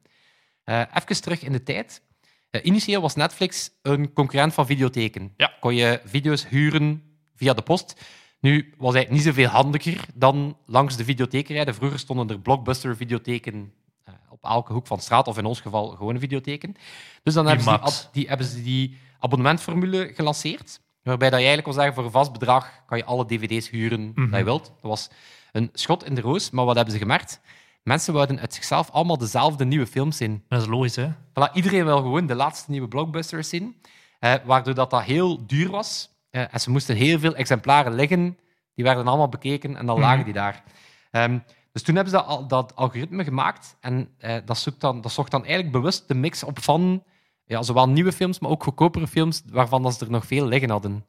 [0.63, 2.01] Eh even terug in de tijd.
[2.49, 5.33] Eh, initieel was Netflix een concurrent van videotheken.
[5.37, 5.51] Ja.
[5.59, 7.03] Kon je video's huren
[7.35, 8.01] via de post.
[8.39, 11.75] Nu was hij niet zoveel handiger dan langs de videotheken rijden.
[11.75, 13.73] Vroeger stonden er blockbuster-videotheken
[14.03, 16.75] eh, op elke hoek van de straat, of in ons geval gewone videotheken.
[17.23, 17.71] Dus dan hebben ze
[18.11, 22.31] die, hebben ze die abonnementformule gelanceerd, waarbij dat je eigenlijk wil zeggen, voor een vast
[22.31, 24.29] bedrag kan je alle dvd's huren Mhm.
[24.29, 24.63] dat je wilt.
[24.65, 25.09] Dat was
[25.51, 27.39] een schot in de roos, maar wat hebben ze gemerkt?
[27.83, 30.43] Mensen wouden uit zichzelf allemaal dezelfde nieuwe films zien.
[30.47, 31.09] Dat is logisch, hè?
[31.11, 33.75] Voilà, iedereen wil gewoon de laatste nieuwe blockbusters zien,
[34.19, 36.09] eh, waardoor dat, dat heel duur was.
[36.29, 38.37] Eh, en ze moesten heel veel exemplaren liggen,
[38.75, 40.05] die werden allemaal bekeken en dan Mhm.
[40.07, 40.63] lagen die daar.
[41.11, 41.39] Ehm,
[41.71, 45.31] dus toen hebben ze dat, dat algoritme gemaakt en eh, dat, zoekt dan, dat zocht
[45.31, 47.03] dan eigenlijk bewust de mix op van
[47.45, 50.69] ja, zowel nieuwe films, maar ook goedkopere films, waarvan dat ze er nog veel liggen
[50.69, 51.05] hadden.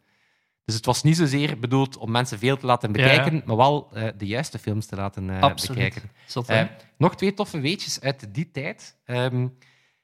[0.64, 2.94] Dus het was niet zozeer bedoeld om mensen veel te laten ja.
[2.94, 5.76] bekijken, maar wel eh, de juiste films te laten Absoluut.
[5.78, 6.10] bekijken.
[6.26, 6.52] Zot,
[6.98, 8.96] nog twee toffe weetjes uit die tijd.
[9.04, 9.48] Ehm,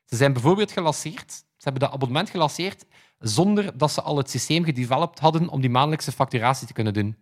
[0.04, 1.32] ze zijn bijvoorbeeld gelanceerd.
[1.32, 2.84] Ze hebben dat abonnement gelanceerd
[3.18, 7.16] zonder dat ze al het systeem gedeveloped hadden om die maandelijkse facturatie te kunnen doen.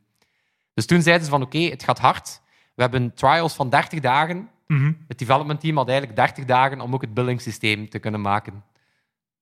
[0.75, 2.41] Dus toen zeiden ze van oké, het gaat hard.
[2.75, 4.49] We hebben trials van 30 dagen.
[4.67, 4.93] Mhm.
[5.09, 8.65] Het development team had eigenlijk 30 dagen om ook het billing-systeem te kunnen maken.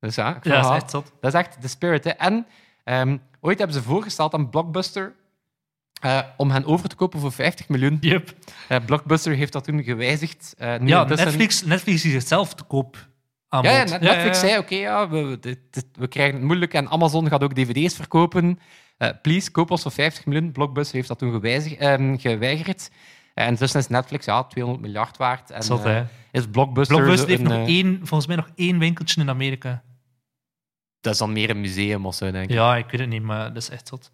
[0.01, 1.13] Dus ja, dat is echt zot.
[1.21, 2.05] dat is echt de spirit.
[2.05, 2.11] Hè.
[2.11, 2.47] En
[2.85, 5.15] ehm, ooit hebben ze voorgesteld aan Blockbuster
[6.01, 7.99] eh, om hen over te kopen voor 50 miljoen.
[8.01, 8.35] Yep.
[8.69, 10.55] Eh, Blockbuster heeft dat toen gewijzigd.
[10.59, 13.09] Eh, nu Ja, Netflix, Netflix is het zelf te koop
[13.53, 13.85] aan Ja.
[13.85, 17.29] Net- Netflix zei, oké, ja, we, we- dit- dit- we krijgen het moeilijk en Amazon
[17.29, 18.59] gaat ook dvd's verkopen.
[18.99, 20.53] Eh, please, koop ons voor 50 miljoen.
[20.53, 22.91] Blockbuster heeft dat toen gewijzig, ehm, geweigerd.
[23.35, 25.51] En intussen is Netflix ja, 200 miljard waard.
[25.51, 26.97] En Zot, eh, is Blockbuster...
[26.97, 29.83] Blockbuster heeft een, nog eh, één, volgens mij nog één winkeltje in Amerika.
[31.01, 32.51] Dat is dan meer een museum of zo, denk ik.
[32.57, 34.13] Ja, ik weet het niet, maar dat is echt zot.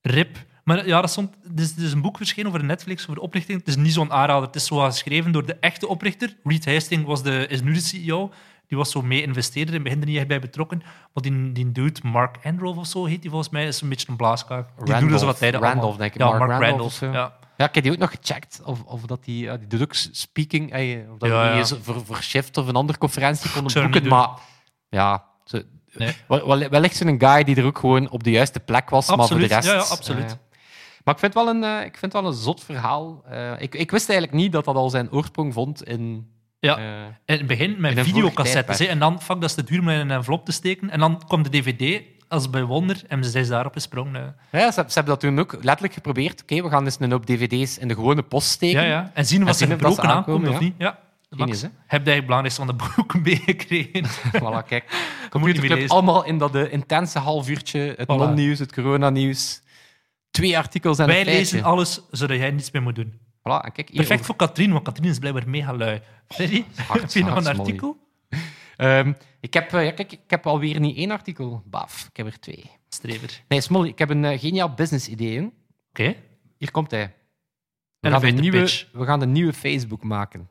[0.00, 0.36] Rip.
[0.64, 3.58] Maar ja, dat stond, er, is, is een boek verschenen over Netflix, over de oprichting.
[3.58, 4.46] Het is niet zo'n aanrader.
[4.46, 6.36] Het is zo geschreven door de echte oprichter.
[6.44, 8.30] Reed Hastings was de, is nu de CEO.
[8.68, 9.74] Die was zo mee investeerder.
[9.74, 10.78] In het begin er niet echt bij betrokken.
[11.12, 14.08] Maar die, die dude, Mark Androlf of zo heet die volgens mij, is een beetje
[14.08, 14.66] een blaaskaak.
[14.66, 15.10] Die Randolph.
[15.10, 15.98] doet zo wat tijden Randolph, allemaal.
[15.98, 16.20] denk ik.
[16.20, 16.92] Ja, Mark Mark, Randolph Randolph.
[16.92, 17.12] of zo.
[17.12, 17.42] ja.
[17.56, 18.60] Ja, ik heb die ook nog gecheckt.
[18.64, 20.72] Of, of dat die, ja, die doet ook speaking.
[20.72, 21.56] eh, Of dat Ja, die ja.
[21.58, 24.08] eens voor, voor Shift of een andere conferentie konden het boeken.
[24.10, 24.28] Maar
[24.88, 25.60] ja, zo,
[25.92, 26.16] Nee.
[26.28, 29.16] wel- wel- wellicht zo'n guy die er ook gewoon op de juiste plek was.
[29.16, 29.66] Maar voor de rest.
[29.68, 30.24] Ja, ja, absoluut.
[30.30, 30.36] eh,
[31.04, 33.22] maar ik vind het wel een, eh, ik vind wel een zot verhaal.
[33.28, 36.32] Eh, ik, ik wist eigenlijk niet dat dat al zijn oorsprong vond in.
[36.64, 36.76] Ja.
[36.78, 36.84] eh,
[37.24, 38.78] In het begin met videocassettes.
[38.78, 38.84] hè.
[38.84, 40.90] En dan, fuck, dat is te duur om in een envelop te steken.
[40.90, 44.36] En dan kwam de DVD als bij wonder en ze zijn daarop gesprongen.
[44.52, 46.42] ja, ze, ze hebben dat toen ook letterlijk geprobeerd.
[46.42, 48.80] Oké, we gaan eens een hoop dvd's in de gewone post steken.
[48.82, 49.10] Ja, ja.
[49.14, 50.74] En zien En ze ze gebroken aankomen aankomen, of niet.
[50.78, 50.98] Ja.
[51.28, 54.04] Max, heb jij het belangrijkste van de boeken meegekregen?
[54.42, 54.84] voilà, kijk.
[55.30, 57.78] Computerclub, allemaal in dat eh, intense half uurtje.
[57.80, 58.06] Het Voilà.
[58.16, 59.62] non-nieuws, het coronanieuws.
[60.30, 63.20] Twee artikels en Wij lezen alles zodat jij niets meer moet doen.
[63.48, 66.00] Voilà, en kijk, Perfect over- voor Katrien, want Katrien is blijkbaar mega lui.
[66.28, 67.96] Freddy, heb je nog een artikel?
[68.76, 71.62] Ehm, ik, heb, eh, ja, kijk, ik heb alweer niet één artikel.
[71.66, 72.70] Baf, ik heb er twee.
[72.88, 73.42] Strever.
[73.48, 75.52] Nee, Smolly, ik heb een eh, geniaal business idee.
[75.90, 76.14] Oké.
[76.58, 77.14] Hier komt hij.
[78.00, 78.88] We gaan, een nieuwe, pitch.
[78.92, 80.48] we gaan een nieuwe Facebook maken.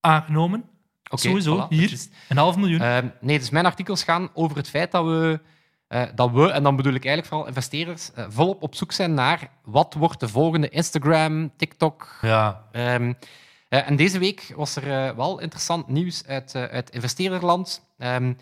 [0.00, 0.64] Aangenomen.
[1.10, 1.66] Oké, Sowieso.
[1.66, 2.80] voilà, Hier, is- een half miljoen.
[2.80, 5.40] Ehm, nee, dus mijn artikels gaan over het feit dat we,
[5.90, 9.14] eh, dat we en dan bedoel ik eigenlijk vooral investeerders, eh, volop op zoek zijn
[9.14, 12.18] naar wat wordt de volgende Instagram, TikTok.
[12.22, 12.64] ja.
[12.72, 13.12] Ehm,
[13.68, 17.82] eh, en deze week was er wel interessant nieuws uit, uit investeerderland.
[17.98, 18.32] Ehm,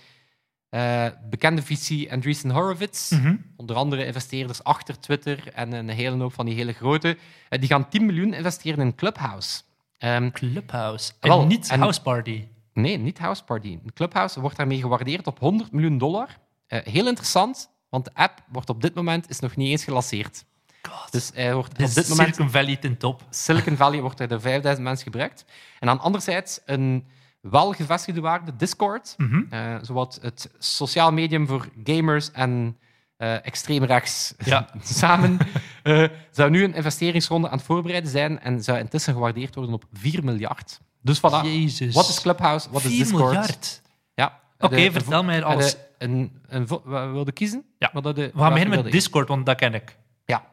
[0.69, 3.37] eh, bekende VC Andreessen Horowitz, Mhm.
[3.57, 7.17] onder andere investeerders achter Twitter en een hele hoop van die hele grote,
[7.49, 9.61] die gaan 10 miljoen investeren in Clubhouse.
[9.99, 11.13] Ehm, Clubhouse.
[11.21, 12.45] En Wel, niet en- House Party.
[12.73, 13.79] Nee, niet House Party.
[13.95, 16.29] Clubhouse wordt daarmee gewaardeerd op 100 miljoen dollar.
[16.69, 20.45] Eh, heel interessant, want de app wordt op dit moment is nog niet eens gelanceerd.
[20.83, 21.13] God.
[21.13, 23.23] Dus hij wordt op dit moment Silicon Valley ten top.
[23.31, 25.45] Silicon Valley wordt er door 5000 mensen gebruikt.
[25.79, 27.07] En dan anderzijds een
[27.41, 29.17] wel gevestigde waarde, Discord.
[29.51, 32.79] Eh, zowat het sociaal medium voor gamers en
[33.17, 34.69] eh extreem rechts Ja.
[34.83, 35.39] samen,
[35.83, 39.85] eh, zou nu een investeringsronde aan het voorbereiden zijn en zou intussen gewaardeerd worden op
[39.93, 40.81] 4 miljard.
[41.03, 41.95] Dus voilà, Jezus.
[41.95, 43.25] wat is Clubhouse, wat is 4 Discord?
[43.33, 43.83] miljard.
[44.15, 44.41] Ja.
[44.59, 45.77] Oké, De- de- vertel mij eh, de- alles.
[45.99, 46.67] Een, een,
[47.13, 47.65] wilde kiezen?
[47.79, 47.91] Ja.
[47.93, 48.93] Wat de- We gaan beginnen met?
[48.93, 49.97] Discord, want dat ken ik.
[50.25, 50.45] Ja.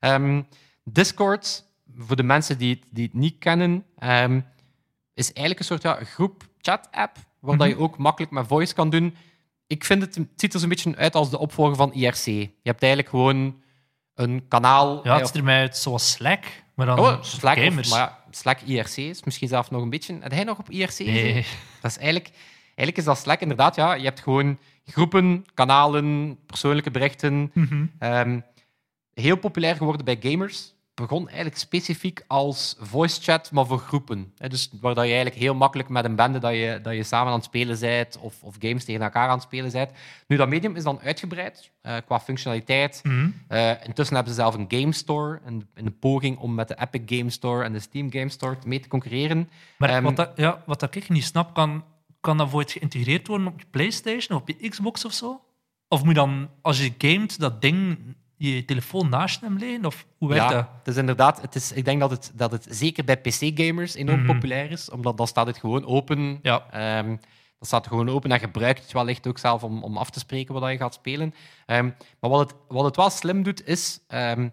[0.00, 0.42] Ehm,
[0.84, 1.64] Discord,
[1.96, 4.40] voor de mensen die het, die het niet kennen, ehm,
[5.14, 8.90] is eigenlijk een soort ja, groep chat-app, waar dat je ook makkelijk met voice kan
[8.90, 9.16] doen.
[9.66, 12.24] Ik vind het, het ziet er zo'n beetje uit als de opvolger van IRC.
[12.24, 13.62] Je hebt eigenlijk gewoon
[14.14, 15.00] een kanaal.
[15.04, 16.44] Ja, het ziet er mij uit zoals Slack,
[16.74, 17.90] maar dan Oh, Slack, of, gamers.
[17.90, 20.16] maar ja, Slack IRC is misschien zelf nog een beetje.
[20.20, 20.98] Heb jij nog op IRC?
[20.98, 21.46] nee.
[21.80, 22.30] Dat is eigenlijk,
[22.64, 23.76] eigenlijk is dat Slack inderdaad.
[23.76, 27.50] Ja, je hebt gewoon groepen, kanalen, persoonlijke berichten.
[27.54, 27.86] Mhm.
[27.98, 28.40] Ehm,
[29.14, 30.72] heel populair geworden bij gamers.
[30.94, 34.32] Begon eigenlijk specifiek als voice chat, maar voor groepen.
[34.48, 37.28] Dus waar dat je eigenlijk heel makkelijk met een bende dat je, dat je samen
[37.28, 39.90] aan het spelen bent of, of games tegen elkaar aan het spelen bent.
[40.26, 43.00] Nu, dat medium is dan uitgebreid eh, qua functionaliteit.
[43.02, 43.28] Mhm.
[43.48, 45.40] Eh, intussen hebben ze zelf een game store,
[45.74, 48.80] in de poging om met de Epic Game Store en de Steam Game Store mee
[48.80, 49.48] te concurreren.
[49.78, 51.84] Maar Ehm, wat, dat, ja, wat dat ik niet snap, kan,
[52.24, 55.40] kan dat voor geïntegreerd worden op je PlayStation of op je Xbox of zo?
[55.88, 57.98] Of moet je dan, als je gamet, dat ding
[58.36, 59.84] je telefoon naast hem leggen?
[59.84, 60.68] Of hoe werkt ja, dat?
[60.78, 64.22] het is inderdaad, het is, ik denk dat het, dat het zeker bij PC-gamers enorm
[64.22, 64.32] Mhm.
[64.32, 66.38] populair is, omdat dan staat het gewoon open.
[66.42, 66.66] Ja.
[66.70, 67.08] Ehm,
[67.58, 70.54] dat staat gewoon open en gebruikt het wellicht ook zelf om, om af te spreken
[70.54, 71.34] wat je gaat spelen.
[71.66, 74.48] Ehm, maar wat het, wat het wel slim doet, is ehm,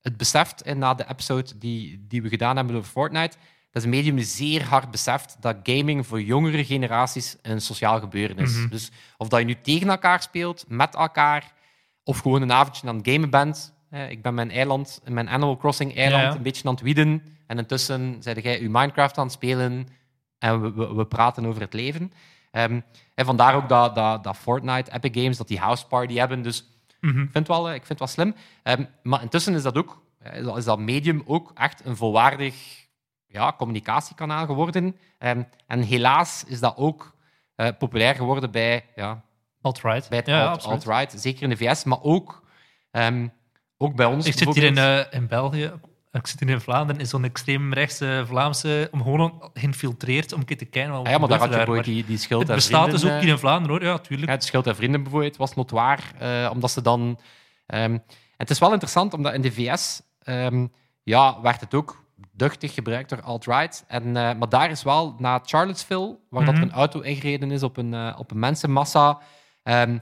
[0.00, 3.36] het beseft, en na de episode die, die we gedaan hebben over Fortnite,
[3.72, 8.00] dat is een medium die zeer hard beseft dat gaming voor jongere generaties een sociaal
[8.00, 8.56] gebeuren is.
[8.56, 8.68] Mhm.
[8.68, 11.52] Dus of dat je nu tegen elkaar speelt, met elkaar,
[12.04, 13.72] of gewoon een avondje aan het gamen bent.
[13.90, 16.36] Eh, ik ben mijn eiland, mijn Animal Crossing eiland, Ja, ja.
[16.36, 17.22] een beetje aan het wieden.
[17.46, 19.88] En intussen zei jij je Minecraft aan het spelen
[20.38, 22.12] en we, we, we praten over het leven.
[22.50, 22.80] Ehm,
[23.14, 26.42] en vandaar ook dat, dat, dat Fortnite, Epic Games, dat die house party hebben.
[26.42, 26.66] Dus
[27.00, 27.10] Mhm.
[27.20, 28.34] ik vind het wel, eh, ik vind het wel slim.
[28.62, 32.54] Ehm, maar intussen is dat ook, eh, is dat medium ook echt een volwaardig
[33.32, 34.96] ja, communicatiekanaal geworden.
[35.18, 37.14] Ehm, en helaas is dat ook
[37.54, 39.22] eh, populair geworden bij, ja,
[39.60, 40.08] Alt-right.
[40.08, 42.42] bij het ja, alt- alt-right, zeker in de VS, maar ook,
[42.90, 43.28] ehm,
[43.78, 44.26] ook bij ons.
[44.26, 45.72] Ik zit hier in, eh, in België,
[46.12, 51.04] ik zit hier in Vlaanderen, in zo'n extreemrechtse Vlaamse om een keer te kijken wat
[51.06, 51.82] Ah ja, maar daar had je daar.
[51.82, 53.86] die, die schild Het bestaat vrienden, dus ook eh, hier in Vlaanderen, hoor.
[53.86, 54.28] Ja, tuurlijk.
[54.28, 57.20] Ja, het Schild en Vrienden bijvoorbeeld was notoir, eh, omdat ze dan...
[57.66, 57.98] ehm,
[58.36, 60.02] het is wel interessant, omdat in de VS
[61.04, 62.01] ja, werd het ook
[62.34, 63.84] duchtig gebruikt door alt-right.
[63.88, 66.62] En, eh, maar daar is wel, na Charlottesville, waar dat Mhm.
[66.62, 69.18] een auto ingereden is op een, eh, op een mensenmassa,
[69.62, 69.98] ehm,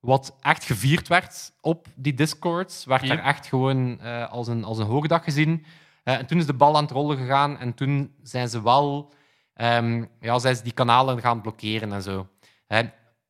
[0.00, 4.78] wat echt gevierd werd op die Discords, werd daar echt gewoon eh, als, een, als
[4.78, 5.64] een hoogdag gezien.
[6.04, 9.12] En toen is de bal aan het rollen gegaan en toen zijn ze wel...
[9.54, 12.28] ehm, ja, zijn ze die kanalen gaan blokkeren en zo.
[12.66, 12.78] Eh,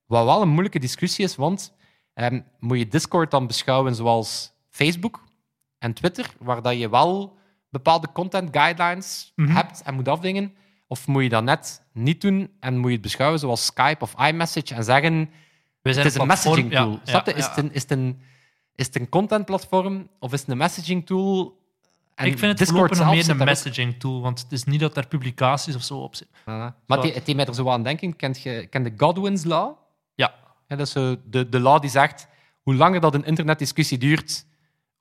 [0.07, 1.73] wat wel een moeilijke discussie is, want
[2.15, 5.25] ehm, moet je Discord dan beschouwen zoals Facebook
[5.79, 7.37] en Twitter, waar dat je wel
[7.75, 9.51] bepaalde content guidelines Mhm.
[9.55, 10.55] hebt en moet afdingen?
[10.87, 14.15] Of moet je dat net niet doen en moet je het beschouwen zoals Skype of
[14.29, 15.31] iMessage en zeggen
[15.83, 16.91] We zijn het is een messaging tool?
[16.91, 17.33] ja, Snap je?
[17.33, 18.21] ja, Is, het een, is, het een,
[18.75, 21.63] is het een content platform of is het een messaging tool?
[22.15, 24.97] En ik vind het Discord nog meer een messaging tool, want het is niet dat
[24.97, 26.37] er publicaties of zo op zitten.
[26.45, 28.17] Maar het, het mij er zo aan denken.
[28.17, 29.77] Kent je ken de Godwin's Law?
[30.15, 30.35] Ja.
[30.69, 32.27] Ja, dat is zo de, de law die zegt,
[32.63, 34.47] hoe langer dat een internetdiscussie duurt,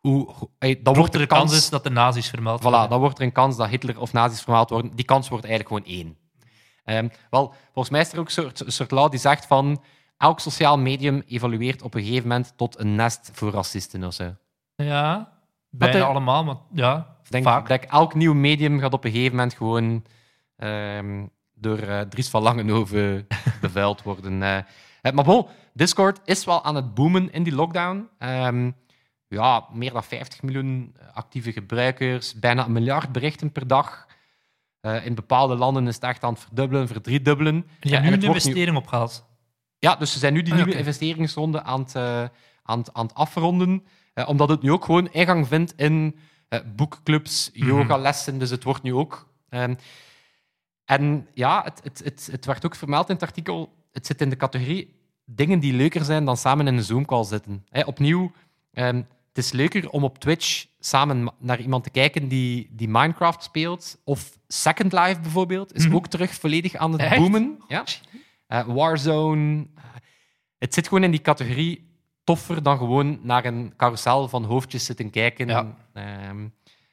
[0.08, 1.70] hoe, hoe- eh, dan wordt er er kans...
[1.70, 2.90] dat de nazi's vermeld Voilà, worden.
[2.90, 4.96] dan wordt er een kans dat Hitler of nazi's vermaald worden.
[4.96, 6.18] Die kans wordt eigenlijk gewoon één.
[6.84, 9.84] Ehm, wel, volgens mij is er ook een soort, een soort law die zegt van
[10.18, 14.36] elk sociaal medium evolueert op een gegeven moment tot een nest voor racisten of zo.
[14.76, 15.34] Ja,
[15.70, 17.68] bijna allemaal, maar ja, Ik denk vaak.
[17.68, 20.04] dat elk nieuw medium gaat op een gegeven moment gewoon
[20.56, 23.28] ehm, door eh, Dries van Langenhoven
[23.62, 24.44] bevuild worden.
[24.44, 24.58] eh.
[25.02, 28.10] Eh, maar bon, Discord is wel aan het boomen in die lockdown.
[28.18, 28.72] Ehm,
[29.34, 34.08] ja, meer dan 50 miljoen actieve gebruikers, bijna een miljard berichten per dag.
[34.80, 37.56] Eh, in bepaalde landen is het echt aan het verdubbelen, verdriedubbelen.
[37.56, 39.26] Je Ja, hebt en nu een wordt nu- investering opgehaald.
[39.80, 42.24] ja, dus ze zijn nu die Ah, nieuwe investeringsronde aan het, eh,
[42.64, 43.86] aan het, aan het afronden.
[44.14, 46.20] eh, omdat het nu ook gewoon ingang vindt in
[46.50, 47.68] eh, boekclubs, Mhm.
[47.68, 48.38] yogalessen.
[48.40, 49.32] Dus het wordt nu ook.
[49.50, 49.76] ehm,
[50.86, 53.74] en ja, het, het, het, het werd ook vermeld in het artikel.
[53.92, 57.66] Het zit in de categorie dingen die leuker zijn dan samen in een Zoom-call zitten.
[57.86, 58.32] Opnieuw,
[58.74, 59.02] ehm,
[59.34, 63.98] het is leuker om op Twitch samen naar iemand te kijken die, die Minecraft speelt.
[64.04, 65.96] Of Second Life bijvoorbeeld, is Mhm.
[65.96, 67.18] ook terug volledig aan het Echt?
[67.18, 67.64] boomen.
[67.68, 67.84] Ja.
[68.48, 69.68] Eh, Warzone.
[70.58, 71.92] het zit gewoon in die categorie
[72.24, 75.48] toffer dan gewoon naar een carousel van hoofdjes zitten kijken.
[75.48, 75.76] Ja.
[75.94, 76.48] Ehm,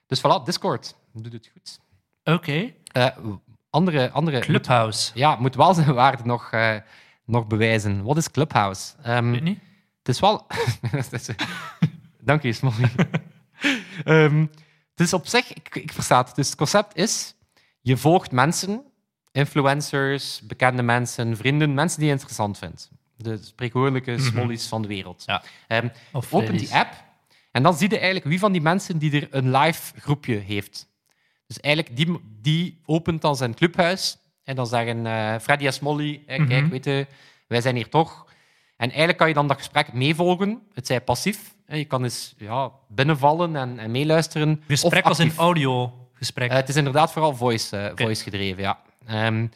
[0.07, 1.81] dus voilà, Discord doet het goed.
[2.35, 2.73] Oké.
[2.93, 3.07] Eh,
[3.71, 5.11] andere, andere Clubhouse.
[5.15, 6.77] ja, moet wel zijn waarde nog, eh,
[7.25, 8.03] nog bewijzen.
[8.03, 8.93] Wat is Clubhouse?
[9.03, 9.59] Ehm, Weet niet.
[9.99, 10.47] het is wel.
[12.21, 12.91] Dank je, Smolly.
[14.05, 14.41] Ehm,
[14.91, 16.35] het is op zich, ik, ik versta het.
[16.35, 17.35] Dus het concept is:
[17.81, 18.83] je volgt mensen,
[19.33, 22.91] influencers, bekende mensen, vrienden, mensen die je interessant vindt.
[23.17, 25.23] De spreekwoordelijke smollies van de wereld.
[25.27, 25.43] Ja.
[25.69, 26.93] Ehm, Of open die app
[27.53, 30.89] en dan zie je eigenlijk wie van die mensen die er een live groepje heeft.
[31.47, 36.23] Dus eigenlijk, die, die opent dan zijn clubhuis en dan zeggen eh, Freddy en Smolly,
[36.27, 36.69] eh, kijk, Mhm.
[36.69, 37.07] weet je,
[37.47, 38.27] wij zijn hier toch.
[38.77, 40.63] En eigenlijk kan je dan dat gesprek meevolgen.
[40.73, 41.55] Het zij passief.
[41.71, 44.63] Je kan eens ja, binnenvallen en, en meeluisteren.
[44.67, 46.51] Gesprek of als een audio-gesprek.
[46.51, 48.79] Eh, het is inderdaad vooral voice, eh, voice gedreven, ja.
[49.07, 49.47] Ehm,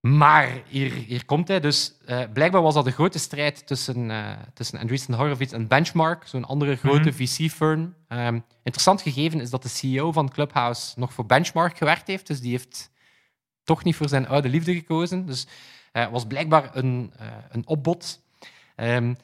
[0.00, 1.60] maar hier, hier komt hij.
[1.60, 6.26] Dus eh, blijkbaar was dat een grote strijd tussen, eh tussen Andreessen Horowitz en Benchmark,
[6.26, 7.12] zo'n andere grote Mhm.
[7.12, 7.94] VC-firm.
[8.08, 12.26] Ehm, interessant gegeven is dat de CEO van Clubhouse nog voor Benchmark gewerkt heeft.
[12.26, 12.90] Dus die heeft
[13.64, 15.26] toch niet voor zijn oude liefde gekozen.
[15.26, 15.46] Dus
[15.92, 17.12] het was blijkbaar een,
[17.50, 18.20] een opbod.
[18.76, 19.14] Ehm,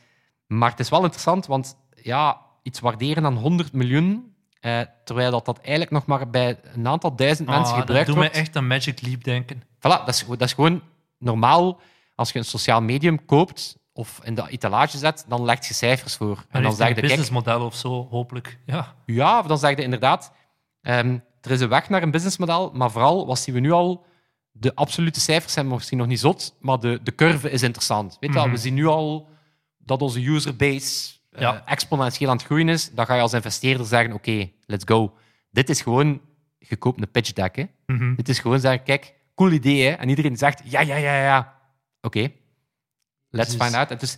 [0.48, 5.44] maar het is wel interessant, want ja, iets waarderen aan 100 miljoen, eh, terwijl dat,
[5.44, 8.40] dat eigenlijk nog maar bij een aantal duizend mensen Ah, dat gebruikt doet mij wordt.
[8.40, 9.62] echt aan Magic Leap denken.
[9.62, 10.82] Voilà, dat, is, dat is gewoon
[11.18, 11.80] normaal.
[12.14, 16.16] Als je een sociaal medium koopt of in de etalage zet, dan leg je cijfers
[16.16, 16.36] voor.
[16.36, 18.58] En En dan zeg een je, kijk, businessmodel of zo, hopelijk.
[18.66, 18.94] Ja.
[19.06, 20.32] ja, of dan zeg je inderdaad,
[20.82, 24.04] ehm, er is een weg naar een businessmodel, maar vooral, wat zien we nu al,
[24.50, 28.16] de absolute cijfers zijn misschien nog niet zot, maar de, de curve is interessant.
[28.20, 28.54] Weet je wel, Mhm.
[28.54, 29.28] we zien nu al
[29.88, 31.62] dat onze userbase eh, Ja.
[31.66, 32.90] exponentieel aan het groeien is.
[32.90, 35.14] Dan ga je als investeerder zeggen, oké, let's go.
[35.50, 36.20] Dit is gewoon,
[36.58, 37.56] je koopt een pitch deck.
[37.56, 37.64] Hè.
[37.86, 38.14] Mhm.
[38.14, 39.86] Dit is gewoon zeggen, kijk, cool idee.
[39.86, 39.90] Hè?
[39.92, 41.54] En iedereen zegt, ja, ja, ja, ja.
[42.00, 42.30] Oké,
[43.30, 43.88] let's find out.
[43.88, 44.16] Het is,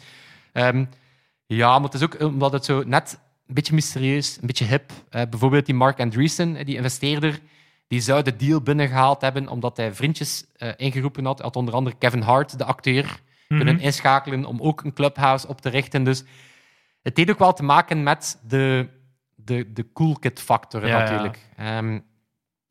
[0.52, 0.85] ehm,
[1.46, 4.92] ja, maar het is ook omdat het zo net een beetje mysterieus, een beetje hip.
[5.11, 7.40] Eh, bijvoorbeeld die Mark Andreessen, eh, die investeerder,
[7.88, 10.44] die zou de deal binnengehaald hebben omdat hij vriendjes
[10.76, 11.37] ingeroepen had.
[11.37, 13.20] Hij had onder andere Kevin Hart, de acteur,
[13.56, 13.84] kunnen Mhm.
[13.84, 16.04] inschakelen om ook een clubhouse op te richten.
[16.04, 16.24] Dus
[17.02, 18.88] het heeft ook wel te maken met de,
[19.34, 20.98] de, de cool kid factor Ja, ja.
[20.98, 21.38] natuurlijk.
[21.56, 21.98] Ehm,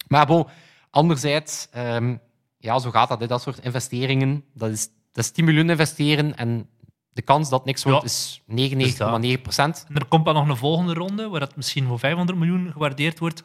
[0.07, 0.47] maar bon,
[0.89, 2.15] anderzijds, ehm,
[2.57, 3.19] ja, zo gaat dat.
[3.19, 4.43] Hè, dat soort investeringen.
[4.53, 6.69] Dat is, dat is 10 miljoen investeren en
[7.09, 8.05] de kans dat niks wordt Ja.
[8.05, 9.85] is 99,9 procent.
[9.89, 13.19] En er komt dan nog een volgende ronde, waar dat misschien voor 500 miljoen gewaardeerd
[13.19, 13.43] wordt.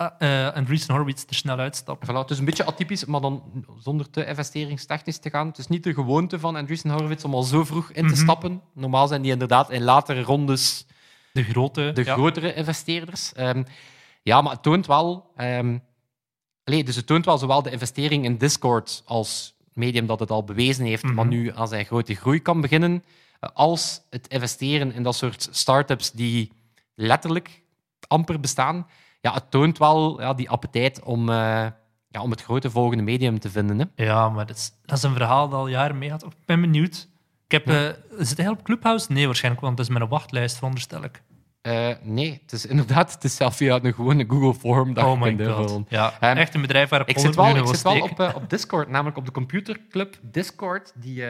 [0.00, 2.08] Gaan ah, eh, Andreessen Horowitz er snel uitstappen.
[2.08, 5.46] Voilà, het is een beetje atypisch, maar dan zonder te investeringstechnisch te gaan.
[5.46, 8.22] Het is niet de gewoonte van Andreessen Horowitz om al zo vroeg in te Mhm.
[8.22, 8.62] stappen.
[8.74, 10.86] Normaal zijn die inderdaad in latere rondes
[11.32, 11.90] De grote.
[11.94, 12.12] de ja.
[12.12, 13.32] grotere investeerders.
[13.32, 13.62] Ehm,
[14.22, 15.32] ja, maar het toont wel...
[16.64, 20.44] allee, dus het toont wel zowel de investering in Discord als medium dat het al
[20.44, 21.14] bewezen heeft, Mhm.
[21.14, 23.04] maar nu aan zijn grote groei kan beginnen,
[23.40, 26.52] eh, als het investeren in dat soort start-ups die
[26.94, 27.62] letterlijk
[28.08, 28.86] amper bestaan.
[29.20, 31.34] Ja, het toont wel ja, die appetijt om, eh,
[32.08, 33.78] ja, om het grote volgende medium te vinden.
[33.78, 34.04] Hè.
[34.04, 36.22] Ja, maar dat is, dat is een verhaal dat al jaren meegaat.
[36.24, 37.08] Ik ben benieuwd.
[37.44, 37.88] Ik heb, Ja.
[37.88, 39.12] eh, is het op Clubhouse?
[39.12, 41.22] Nee, waarschijnlijk, want het is met een wachtlijst, veronderstel ik.
[41.60, 45.20] Eh, nee, het is inderdaad het is zelf via een gewone Google Form dat oh
[45.20, 45.82] my god.
[45.88, 47.82] Ja, Ehm, echt een bedrijf waar ik, Ik 100 zit wel, ik zit
[48.18, 51.24] wel op, op Discord, namelijk op de computerclub Discord, die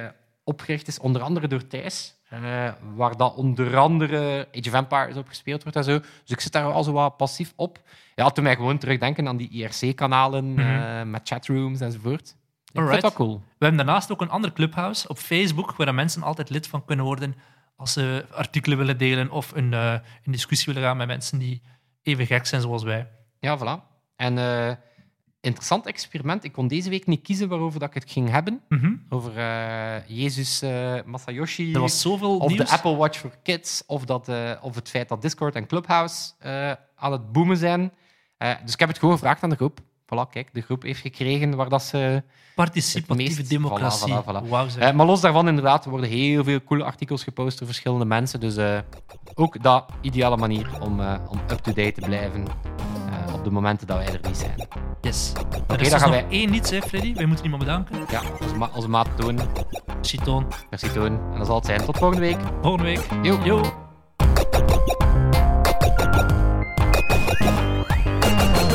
[0.45, 5.29] opgericht is onder andere door Thijs, eh, waar dat onder andere Age of Empires op
[5.29, 5.99] gespeeld wordt en zo.
[5.99, 7.79] Dus ik zit daar wel zo wat passief op.
[8.15, 10.61] Ja, toen mij gewoon terugdenken aan die IRC-kanalen Mhm.
[10.61, 12.21] eh, met chatrooms enzovoort.
[12.31, 13.03] Ik vind Alright.
[13.03, 13.35] dat cool.
[13.59, 17.05] We hebben daarnaast ook een ander clubhouse op Facebook, waar mensen altijd lid van kunnen
[17.05, 17.35] worden
[17.77, 21.63] als ze artikelen willen delen of een, eh, in discussie willen gaan met mensen die
[22.03, 23.09] even gek zijn zoals wij.
[23.39, 23.89] Ja, voilà.
[24.17, 24.39] En
[25.41, 26.45] interessant experiment.
[26.45, 28.61] Ik kon deze week niet kiezen waarover dat ik het ging hebben.
[28.69, 28.93] Mhm.
[29.09, 31.73] Over eh, Jezus eh, Masayoshi.
[31.75, 32.69] Er was zoveel Of nieuws.
[32.69, 36.33] de Apple Watch for Kids, of, dat, eh, of het feit dat Discord en Clubhouse
[36.97, 37.93] aan het boomen zijn.
[38.65, 39.81] Dus ik heb het gewoon gevraagd aan de groep.
[39.81, 42.23] Voilà, kijk, de groep heeft gekregen waar dat ze...
[42.55, 44.15] Participatieve meest- democratie.
[44.23, 48.41] Voilà, maar los daarvan, inderdaad, er worden heel veel coole artikels gepost door verschillende mensen.
[48.41, 48.83] Dus
[49.35, 52.47] ook dat ideale manier om, om up-to-date te blijven
[53.41, 54.69] op de momenten dat wij er niet zijn.
[55.01, 55.33] yes.
[55.33, 57.15] er dan is dus gaan wij- één niets, hè, Freddy.
[57.15, 57.97] Wij moeten iemand bedanken.
[58.11, 59.39] Ja, onze, ma onze maat Toon.
[60.03, 60.47] Chitoon.
[60.71, 61.21] Merci Toon.
[61.33, 61.85] En dat zal het zijn.
[61.85, 62.39] Tot volgende week.
[62.63, 63.07] Volgende week.
[63.23, 63.39] Yo.
[63.45, 63.63] Yo.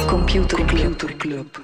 [0.07, 0.65] Computer
[1.17, 1.59] Club.